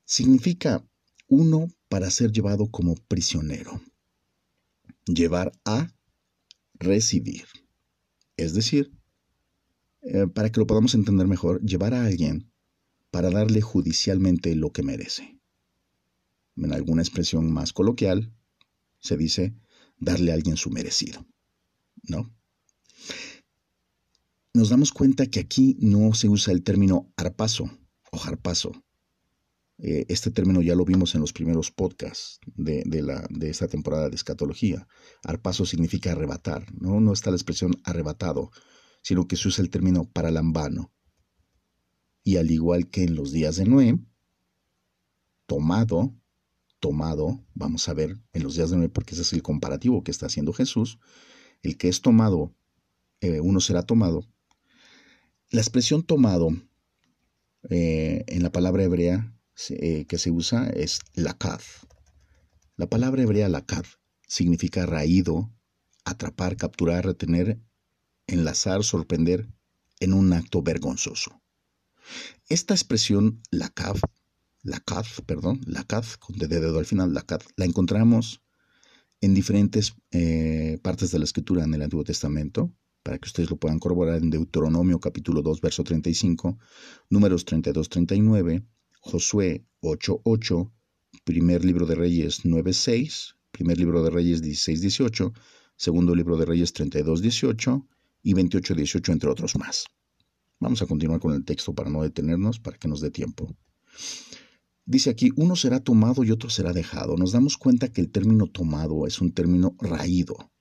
significa 0.06 0.88
uno 1.28 1.68
para 1.90 2.10
ser 2.10 2.32
llevado 2.32 2.72
como 2.72 2.96
prisionero. 2.96 3.82
Llevar 5.06 5.52
a 5.66 5.94
recibir. 6.76 7.44
Es 8.38 8.54
decir, 8.54 8.94
eh, 10.02 10.28
para 10.28 10.50
que 10.50 10.62
lo 10.62 10.68
podamos 10.68 10.96
entender 10.96 11.28
mejor, 11.28 11.62
llevar 11.62 11.94
a 11.94 12.06
alguien 12.06 12.50
para 13.12 13.30
darle 13.30 13.60
judicialmente 13.60 14.56
lo 14.56 14.72
que 14.72 14.82
merece. 14.82 15.43
En 16.56 16.74
alguna 16.74 17.02
expresión 17.02 17.52
más 17.52 17.74
coloquial, 17.74 18.34
se 19.00 19.18
dice 19.18 19.56
darle 19.98 20.32
a 20.32 20.36
alguien 20.36 20.58
su 20.58 20.70
merecido. 20.70 21.26
¿No? 22.04 22.34
Nos 24.54 24.70
damos 24.70 24.92
cuenta 24.92 25.26
que 25.26 25.40
aquí 25.40 25.78
no 25.80 26.14
se 26.14 26.30
usa 26.30 26.54
el 26.54 26.64
término 26.64 27.12
arpazo 27.18 27.70
o 28.12 28.18
jarpazo. 28.18 28.72
Eh, 29.80 30.06
este 30.10 30.30
término 30.30 30.62
ya 30.62 30.76
lo 30.76 30.86
vimos 30.86 31.16
en 31.16 31.22
los 31.22 31.34
primeros 31.34 31.72
podcasts 31.72 32.40
de, 32.46 32.84
la, 33.02 33.26
de 33.30 33.50
esta 33.50 33.68
temporada 33.68 34.10
de 34.10 34.16
escatología. 34.16 34.88
Arpazo 35.24 35.66
significa 35.66 36.12
arrebatar, 36.12 36.72
¿no? 36.80 37.00
No 37.00 37.14
está 37.14 37.32
la 37.32 37.38
expresión 37.38 37.74
arrebatado 37.84 38.52
sino 39.04 39.28
que 39.28 39.36
se 39.36 39.50
usa 39.50 39.62
el 39.62 39.70
término 39.70 40.06
paralambano. 40.06 40.92
Y 42.24 42.38
al 42.38 42.50
igual 42.50 42.90
que 42.90 43.04
en 43.04 43.16
los 43.16 43.32
días 43.32 43.58
de 43.58 43.66
Noé, 43.66 44.00
tomado, 45.46 46.16
tomado, 46.84 47.40
vamos 47.54 47.88
a 47.88 47.94
ver 47.94 48.18
en 48.34 48.44
los 48.44 48.56
días 48.56 48.70
de 48.70 48.76
Noé, 48.76 48.90
porque 48.90 49.14
ese 49.14 49.22
es 49.22 49.32
el 49.32 49.42
comparativo 49.42 50.04
que 50.04 50.12
está 50.12 50.26
haciendo 50.26 50.52
Jesús, 50.52 51.00
el 51.62 51.78
que 51.78 51.88
es 51.88 52.02
tomado, 52.02 52.54
eh, 53.22 53.40
uno 53.40 53.62
será 53.62 53.84
tomado. 53.84 54.28
La 55.50 55.62
expresión 55.62 56.04
tomado 56.04 56.50
eh, 57.70 58.26
en 58.28 58.44
la 58.44 58.52
palabra 58.52 58.84
hebrea 58.84 59.34
eh, 59.70 60.04
que 60.08 60.18
se 60.18 60.30
usa 60.30 60.70
es 60.72 61.00
lakad. 61.14 61.62
La 62.76 62.88
palabra 62.88 63.24
hebrea 63.24 63.48
lakad 63.48 63.86
significa 64.28 64.86
raído, 64.86 65.54
atrapar, 66.04 66.58
capturar, 66.58 67.06
retener 67.06 67.62
enlazar, 68.28 68.84
sorprender 68.84 69.48
en 70.02 70.12
un 70.12 70.34
acto 70.34 70.62
vergonzoso. 70.62 71.42
Esta 72.50 72.74
expresión, 72.74 73.42
la 73.52 73.70
CAF, 73.70 74.02
la 74.64 74.80
CAF, 74.80 75.22
perdón, 75.22 75.62
la 75.66 75.84
CAF, 75.84 76.18
con 76.18 76.38
de 76.38 76.48
dedo 76.48 76.80
al 76.80 76.86
final, 76.86 77.14
la 77.14 77.22
CAF, 77.22 77.48
la 77.58 77.66
encontramos 77.66 78.42
en 79.20 79.34
diferentes 79.34 79.94
eh, 80.12 80.80
partes 80.82 81.12
de 81.12 81.20
la 81.20 81.26
escritura 81.26 81.64
en 81.64 81.74
el 81.74 81.82
Antiguo 81.82 82.04
Testamento, 82.04 82.74
para 83.04 83.18
que 83.18 83.28
ustedes 83.28 83.50
lo 83.50 83.58
puedan 83.58 83.80
corroborar 83.80 84.22
en 84.22 84.30
Deuteronomio 84.30 85.00
capítulo 85.00 85.42
2, 85.42 85.60
verso 85.60 85.84
35, 85.84 86.58
números 87.10 87.44
32, 87.44 87.90
39, 87.90 88.66
Josué 89.02 89.66
8, 89.82 90.22
8, 90.24 90.74
primer 91.26 91.66
libro 91.66 91.86
de 91.86 91.96
Reyes 91.96 92.46
9, 92.46 92.74
6, 92.74 93.36
primer 93.52 93.78
libro 93.78 94.02
de 94.02 94.10
Reyes 94.10 94.42
16, 94.42 94.80
18, 94.80 95.34
segundo 95.76 96.16
libro 96.16 96.38
de 96.38 96.46
Reyes 96.46 96.72
32, 96.72 97.22
18 97.22 97.88
y 98.24 98.34
28, 98.34 98.76
18, 98.76 99.12
entre 99.12 99.30
otros 99.30 99.58
más. 99.58 99.86
Vamos 100.60 100.82
a 100.82 100.86
continuar 100.86 101.20
con 101.20 101.34
el 101.34 101.44
texto 101.44 101.76
para 101.76 101.90
no 101.90 102.02
detenernos, 102.02 102.60
para 102.60 102.78
que 102.78 102.88
nos 102.88 103.02
dé 103.02 103.12
tiempo. 103.12 103.54
Dice 104.86 105.10
aquí, 105.10 105.32
uno 105.36 105.56
será 105.56 105.80
tomado 105.80 106.24
y 106.24 106.32
otro 106.32 106.50
será 106.50 106.74
dejado. 106.74 107.16
Nos 107.16 107.32
damos 107.32 107.58
cuenta 107.58 107.92
que 107.92 108.02
el 108.02 108.12
término 108.12 108.48
tomado 108.48 109.08
es 109.08 109.22
un 109.22 109.32
término 109.32 109.76
raído. 109.80 110.52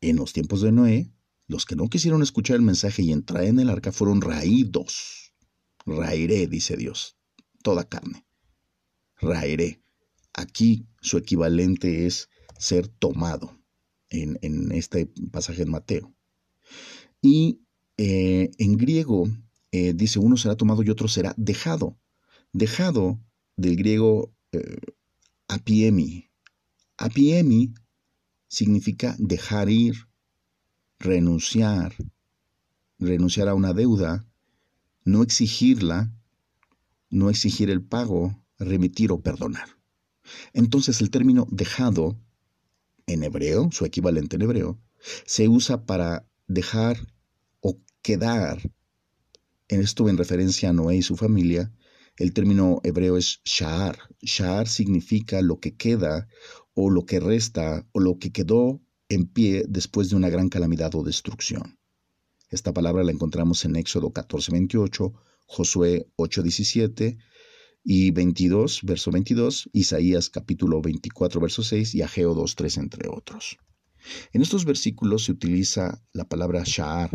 En 0.00 0.16
los 0.16 0.32
tiempos 0.32 0.60
de 0.60 0.72
Noé, 0.72 1.10
los 1.48 1.64
que 1.64 1.76
no 1.76 1.88
quisieron 1.88 2.22
escuchar 2.22 2.56
el 2.56 2.62
mensaje 2.62 3.02
y 3.02 3.12
entrar 3.12 3.44
en 3.44 3.58
el 3.58 3.70
arca 3.70 3.92
fueron 3.92 4.20
raídos. 4.20 5.32
Rairé, 5.86 6.46
dice 6.46 6.76
Dios, 6.76 7.16
toda 7.62 7.88
carne. 7.88 8.26
Rairé. 9.20 9.82
Aquí 10.34 10.86
su 11.00 11.16
equivalente 11.16 12.06
es 12.06 12.28
ser 12.58 12.88
tomado 12.88 13.58
en, 14.10 14.38
en 14.42 14.72
este 14.72 15.06
pasaje 15.30 15.62
en 15.62 15.70
Mateo. 15.70 16.14
Y 17.22 17.60
eh, 17.96 18.50
en 18.58 18.76
griego 18.76 19.26
eh, 19.72 19.94
dice 19.94 20.18
uno 20.18 20.36
será 20.36 20.56
tomado 20.56 20.82
y 20.82 20.90
otro 20.90 21.08
será 21.08 21.34
dejado. 21.36 21.96
Dejado 22.56 23.20
del 23.56 23.76
griego 23.76 24.32
eh, 24.52 24.78
apiemi. 25.46 26.30
Apiemi 26.96 27.74
significa 28.48 29.14
dejar 29.18 29.68
ir, 29.68 29.94
renunciar, 30.98 31.94
renunciar 32.98 33.48
a 33.48 33.54
una 33.54 33.74
deuda, 33.74 34.26
no 35.04 35.22
exigirla, 35.22 36.10
no 37.10 37.28
exigir 37.28 37.68
el 37.68 37.82
pago, 37.82 38.42
remitir 38.58 39.12
o 39.12 39.20
perdonar. 39.20 39.68
Entonces 40.54 41.02
el 41.02 41.10
término 41.10 41.46
dejado 41.50 42.18
en 43.06 43.22
hebreo, 43.22 43.68
su 43.70 43.84
equivalente 43.84 44.36
en 44.36 44.42
hebreo, 44.42 44.80
se 45.26 45.48
usa 45.48 45.84
para 45.84 46.26
dejar 46.46 46.96
quedar. 48.06 48.62
En 49.66 49.80
esto 49.80 50.08
en 50.08 50.16
referencia 50.16 50.70
a 50.70 50.72
Noé 50.72 50.98
y 50.98 51.02
su 51.02 51.16
familia, 51.16 51.72
el 52.18 52.32
término 52.32 52.80
hebreo 52.82 53.16
es 53.16 53.40
sha'ar. 53.44 53.98
Sha'ar 54.22 54.68
significa 54.68 55.42
lo 55.42 55.60
que 55.60 55.76
queda 55.76 56.28
o 56.74 56.90
lo 56.90 57.04
que 57.04 57.20
resta 57.20 57.86
o 57.92 58.00
lo 58.00 58.18
que 58.18 58.32
quedó 58.32 58.80
en 59.08 59.26
pie 59.26 59.64
después 59.68 60.10
de 60.10 60.16
una 60.16 60.28
gran 60.28 60.48
calamidad 60.48 60.94
o 60.94 61.02
destrucción. 61.02 61.78
Esta 62.50 62.72
palabra 62.72 63.04
la 63.04 63.12
encontramos 63.12 63.64
en 63.64 63.76
Éxodo 63.76 64.12
14, 64.12 64.52
28, 64.52 65.12
Josué 65.46 66.08
8, 66.16 66.42
17 66.42 67.18
y 67.84 68.10
22, 68.10 68.80
verso 68.82 69.10
22, 69.10 69.70
Isaías 69.72 70.30
capítulo 70.30 70.80
24, 70.80 71.40
verso 71.40 71.62
6 71.62 71.94
y 71.94 72.02
Ageo 72.02 72.34
2, 72.34 72.54
3, 72.56 72.76
entre 72.78 73.08
otros. 73.08 73.58
En 74.32 74.42
estos 74.42 74.64
versículos 74.64 75.24
se 75.24 75.32
utiliza 75.32 76.02
la 76.12 76.28
palabra 76.28 76.62
sha'ar 76.64 77.10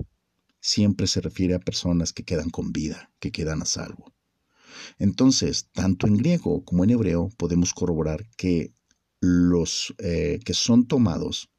siempre 0.62 1.08
se 1.08 1.22
refiere 1.22 1.56
a 1.56 1.60
personas 1.60 2.14
que 2.14 2.24
quedan 2.24 2.50
con 2.50 2.72
vida, 2.72 3.12
que 3.20 3.32
quedan 3.32 3.64
a 3.64 3.66
salvo. 3.66 4.14
Entonces, 5.00 5.70
tanto 5.72 6.08
en 6.08 6.18
griego 6.18 6.64
como 6.64 6.84
en 6.84 6.92
hebreo 6.92 7.30
podemos 7.38 7.74
corroborar 7.74 8.28
que 8.38 8.74
los 9.20 9.94
eh, 10.00 10.40
que 10.44 10.54
son 10.54 10.88
tomados 10.88 11.50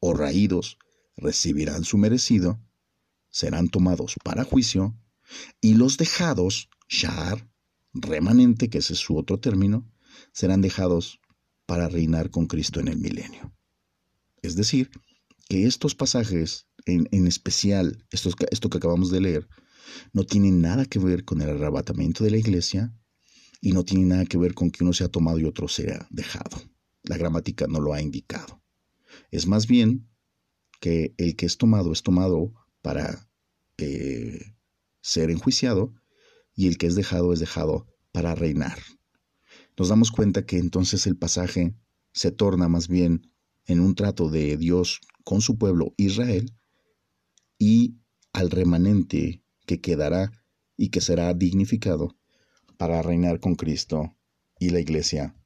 o 0.00 0.14
raídos 0.14 0.78
recibirán 1.16 1.84
su 1.84 1.96
merecido, 1.96 2.60
serán 3.30 3.68
tomados 3.68 4.16
para 4.22 4.44
juicio, 4.44 4.96
y 5.60 5.74
los 5.74 5.96
dejados, 5.96 6.68
shar, 6.88 7.48
remanente, 7.92 8.68
que 8.68 8.78
ese 8.78 8.92
es 8.92 8.98
su 8.98 9.16
otro 9.16 9.38
término, 9.38 9.90
serán 10.32 10.60
dejados 10.60 11.20
para 11.66 11.88
reinar 11.88 12.30
con 12.30 12.46
Cristo 12.46 12.80
en 12.80 12.88
el 12.88 12.98
milenio. 12.98 13.54
Es 14.42 14.56
decir, 14.56 14.90
que 15.48 15.66
estos 15.66 15.94
pasajes 15.94 16.66
en, 16.86 17.26
especial 17.26 18.04
esto, 18.10 18.30
esto 18.50 18.68
que 18.68 18.78
acabamos 18.78 19.10
de 19.10 19.20
leer, 19.20 19.48
no 20.12 20.24
tiene 20.24 20.50
nada 20.50 20.84
que 20.84 20.98
ver 20.98 21.24
con 21.24 21.40
el 21.40 21.50
arrebatamiento 21.50 22.24
de 22.24 22.30
la 22.30 22.38
iglesia 22.38 22.94
y 23.60 23.72
no 23.72 23.84
tiene 23.84 24.06
nada 24.06 24.26
que 24.26 24.38
ver 24.38 24.54
con 24.54 24.70
que 24.70 24.84
uno 24.84 24.92
sea 24.92 25.08
tomado 25.08 25.38
y 25.38 25.44
otro 25.44 25.68
sea 25.68 26.06
dejado. 26.10 26.60
La 27.02 27.16
gramática 27.16 27.66
no 27.66 27.80
lo 27.80 27.92
ha 27.92 28.00
indicado. 28.00 28.62
Es 29.30 29.46
más 29.46 29.66
bien 29.66 30.08
que 30.80 31.14
el 31.18 31.36
que 31.36 31.46
es 31.46 31.56
tomado 31.56 31.92
es 31.92 32.02
tomado 32.02 32.52
para 32.82 33.30
eh, 33.78 34.54
ser 35.00 35.30
enjuiciado 35.30 35.94
y 36.54 36.68
el 36.68 36.78
que 36.78 36.86
es 36.86 36.94
dejado 36.94 37.32
es 37.32 37.40
dejado 37.40 37.86
para 38.12 38.34
reinar. 38.34 38.78
Nos 39.76 39.88
damos 39.88 40.10
cuenta 40.10 40.46
que 40.46 40.58
entonces 40.58 41.06
el 41.06 41.16
pasaje 41.16 41.74
se 42.12 42.30
torna 42.30 42.68
más 42.68 42.88
bien 42.88 43.32
en 43.66 43.80
un 43.80 43.94
trato 43.94 44.30
de 44.30 44.56
Dios 44.56 45.00
con 45.24 45.40
su 45.40 45.58
pueblo 45.58 45.94
Israel 45.96 46.54
y 47.58 47.96
al 48.32 48.50
remanente 48.50 49.43
que 49.66 49.80
quedará 49.80 50.32
y 50.76 50.90
que 50.90 51.00
será 51.00 51.32
dignificado 51.34 52.16
para 52.76 53.02
reinar 53.02 53.40
con 53.40 53.54
Cristo 53.54 54.16
y 54.58 54.70
la 54.70 54.80
iglesia 54.80 55.36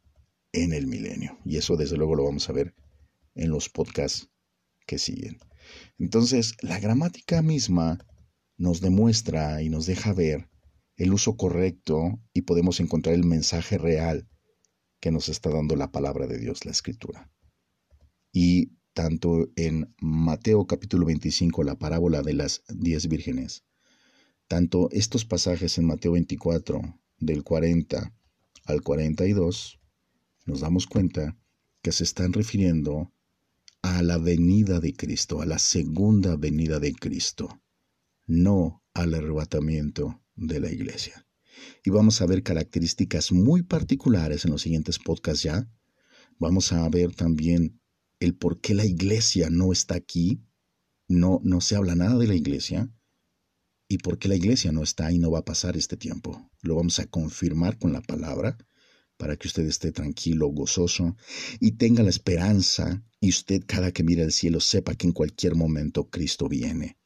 en 0.53 0.73
el 0.73 0.87
milenio. 0.87 1.39
Y 1.45 1.57
eso 1.57 1.77
desde 1.77 1.97
luego 1.97 2.17
lo 2.17 2.25
vamos 2.25 2.49
a 2.49 2.53
ver 2.53 2.75
en 3.35 3.51
los 3.51 3.69
podcasts 3.69 4.29
que 4.87 4.99
siguen. 4.99 5.39
Entonces, 5.99 6.57
la 6.63 6.81
gramática 6.81 7.43
misma 7.43 7.99
nos 8.57 8.81
demuestra 8.81 9.63
y 9.63 9.69
nos 9.69 9.87
deja 9.87 10.13
ver 10.13 10.49
el 10.97 11.13
uso 11.13 11.37
correcto 11.37 12.21
y 12.33 12.43
podemos 12.43 12.81
encontrar 12.81 13.15
el 13.15 13.25
mensaje 13.25 13.79
real 13.79 14.29
que 15.01 15.13
nos 15.13 15.29
está 15.29 15.51
dando 15.51 15.77
la 15.77 15.93
palabra 15.93 16.27
de 16.27 16.39
Dios, 16.39 16.65
la 16.65 16.73
escritura. 16.73 17.31
Y 18.33 18.73
tanto 18.95 19.49
en 19.55 19.95
Mateo 20.01 20.67
capítulo 20.67 21.07
25, 21.07 21.63
la 21.63 21.79
parábola 21.79 22.23
de 22.23 22.35
las 22.35 22.65
diez 22.69 23.07
vírgenes, 23.07 23.65
tanto 24.49 24.89
estos 24.91 25.25
pasajes 25.27 25.79
en 25.79 25.85
Mateo 25.85 26.13
24, 26.13 26.81
del 27.19 27.45
40 27.45 28.15
al 28.65 28.83
42, 28.83 29.79
nos 30.47 30.61
damos 30.61 30.87
cuenta 30.87 31.37
que 31.83 31.93
se 31.93 32.05
están 32.05 32.33
refiriendo 32.33 33.13
a 33.83 34.03
la 34.03 34.19
venida 34.19 34.81
de 34.81 34.95
Cristo, 34.95 35.41
a 35.43 35.47
la 35.47 35.59
segunda 35.59 36.37
venida 36.37 36.81
de 36.81 36.95
Cristo, 36.95 37.61
no 38.27 38.83
al 38.95 39.15
arrebatamiento 39.15 40.21
de 40.35 40.61
la 40.61 40.71
iglesia. 40.71 41.27
Y 41.85 41.91
vamos 41.91 42.21
a 42.21 42.27
ver 42.27 42.43
características 42.43 43.33
muy 43.33 43.63
particulares 43.63 44.45
en 44.45 44.53
los 44.53 44.63
siguientes 44.63 44.99
podcasts 44.99 45.43
ya. 45.43 45.71
Vamos 46.39 46.73
a 46.73 46.89
ver 46.89 47.15
también 47.15 47.81
el 48.21 48.35
por 48.35 48.61
qué 48.61 48.75
la 48.75 48.85
iglesia 48.85 49.51
no 49.51 49.73
está 49.73 49.95
aquí, 49.97 50.41
no, 51.07 51.41
no 51.43 51.61
se 51.61 51.77
habla 51.77 51.95
nada 51.95 52.17
de 52.19 52.27
la 52.27 52.35
iglesia, 52.35 52.91
y 53.89 53.99
por 53.99 54.19
qué 54.19 54.29
la 54.29 54.37
iglesia 54.37 54.71
no 54.71 54.83
está 54.83 55.11
y 55.11 55.19
no 55.19 55.31
va 55.31 55.41
a 55.41 55.45
pasar 55.45 55.77
este 55.77 55.97
tiempo. 55.97 56.51
Lo 56.61 56.77
vamos 56.77 56.99
a 56.99 57.07
confirmar 57.07 57.79
con 57.79 57.93
la 57.93 58.03
palabra 58.03 58.59
para 59.17 59.37
que 59.37 59.49
usted 59.49 59.65
esté 59.65 59.91
tranquilo, 59.91 60.47
gozoso 60.49 61.17
y 61.59 61.73
tenga 61.73 62.03
la 62.03 62.11
esperanza 62.11 63.03
y 63.21 63.31
usted 63.31 63.65
cada 63.67 63.91
que 63.93 64.05
mire 64.05 64.23
al 64.23 64.33
cielo 64.33 64.61
sepa 64.61 64.95
que 64.95 65.07
en 65.07 65.13
cualquier 65.13 65.57
momento 65.57 66.09
Cristo 66.09 66.49
viene 66.49 66.99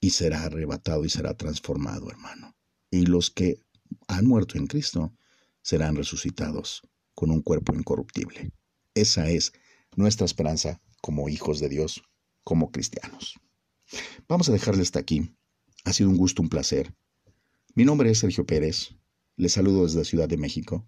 y 0.00 0.10
será 0.10 0.44
arrebatado 0.44 1.04
y 1.04 1.10
será 1.10 1.36
transformado, 1.36 2.08
hermano. 2.08 2.56
Y 2.90 3.06
los 3.06 3.30
que 3.30 3.60
han 4.08 4.26
muerto 4.26 4.56
en 4.56 4.66
Cristo 4.66 5.14
serán 5.60 5.96
resucitados 5.96 6.82
con 7.14 7.30
un 7.30 7.42
cuerpo 7.42 7.74
incorruptible. 7.74 8.52
Esa 8.94 9.28
es 9.28 9.52
nuestra 9.96 10.24
esperanza 10.24 10.80
como 11.02 11.28
hijos 11.28 11.60
de 11.60 11.68
Dios, 11.68 12.02
como 12.44 12.70
cristianos. 12.70 13.34
Vamos 14.28 14.48
a 14.48 14.52
dejarle 14.52 14.82
hasta 14.82 15.00
aquí. 15.00 15.36
Ha 15.86 15.92
sido 15.92 16.10
un 16.10 16.16
gusto, 16.16 16.42
un 16.42 16.48
placer. 16.48 16.92
Mi 17.76 17.84
nombre 17.84 18.10
es 18.10 18.18
Sergio 18.18 18.44
Pérez. 18.44 18.96
Les 19.36 19.52
saludo 19.52 19.84
desde 19.84 20.04
Ciudad 20.04 20.28
de 20.28 20.36
México. 20.36 20.84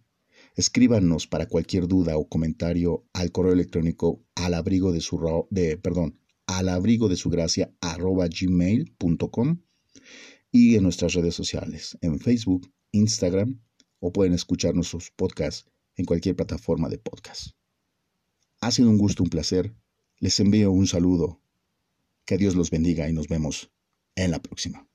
Escríbanos 0.57 1.29
para 1.29 1.47
cualquier 1.47 1.87
duda 1.87 2.17
o 2.17 2.29
comentario 2.29 3.07
al 3.13 3.31
correo 3.31 3.53
electrónico 3.53 4.25
al 4.35 4.55
abrigo 4.55 4.91
de 4.91 5.01
su 5.01 5.47
de, 5.51 5.77
perdón, 5.77 6.19
al 6.49 6.69
abrigo 6.69 7.09
de 7.09 7.15
su 7.15 7.31
gracia 7.31 7.73
y 10.51 10.75
en 10.75 10.83
nuestras 10.83 11.15
redes 11.15 11.35
sociales, 11.37 11.97
en 12.01 12.19
Facebook, 12.19 12.69
Instagram 12.91 13.61
o 14.01 14.13
pueden 14.13 14.35
escuchar 14.35 14.75
nuestros 14.75 15.13
podcasts 15.13 15.71
en 15.95 16.07
cualquier 16.07 16.35
plataforma 16.35 16.89
de 16.89 16.99
podcast. 16.99 17.53
Ha 18.61 18.73
sido 18.73 18.91
un 18.91 18.99
gusto, 18.99 19.23
un 19.23 19.31
placer. 19.31 19.77
Les 20.19 20.41
envío 20.41 20.73
un 20.73 20.89
saludo 20.89 21.41
Que 22.25 22.37
Dios 22.37 22.57
los 22.57 22.73
bendiga 22.73 23.09
y 23.09 23.13
nos 23.13 23.29
vemos 23.29 23.71
en 24.25 24.33
la 24.33 24.41
próxima. 24.41 24.87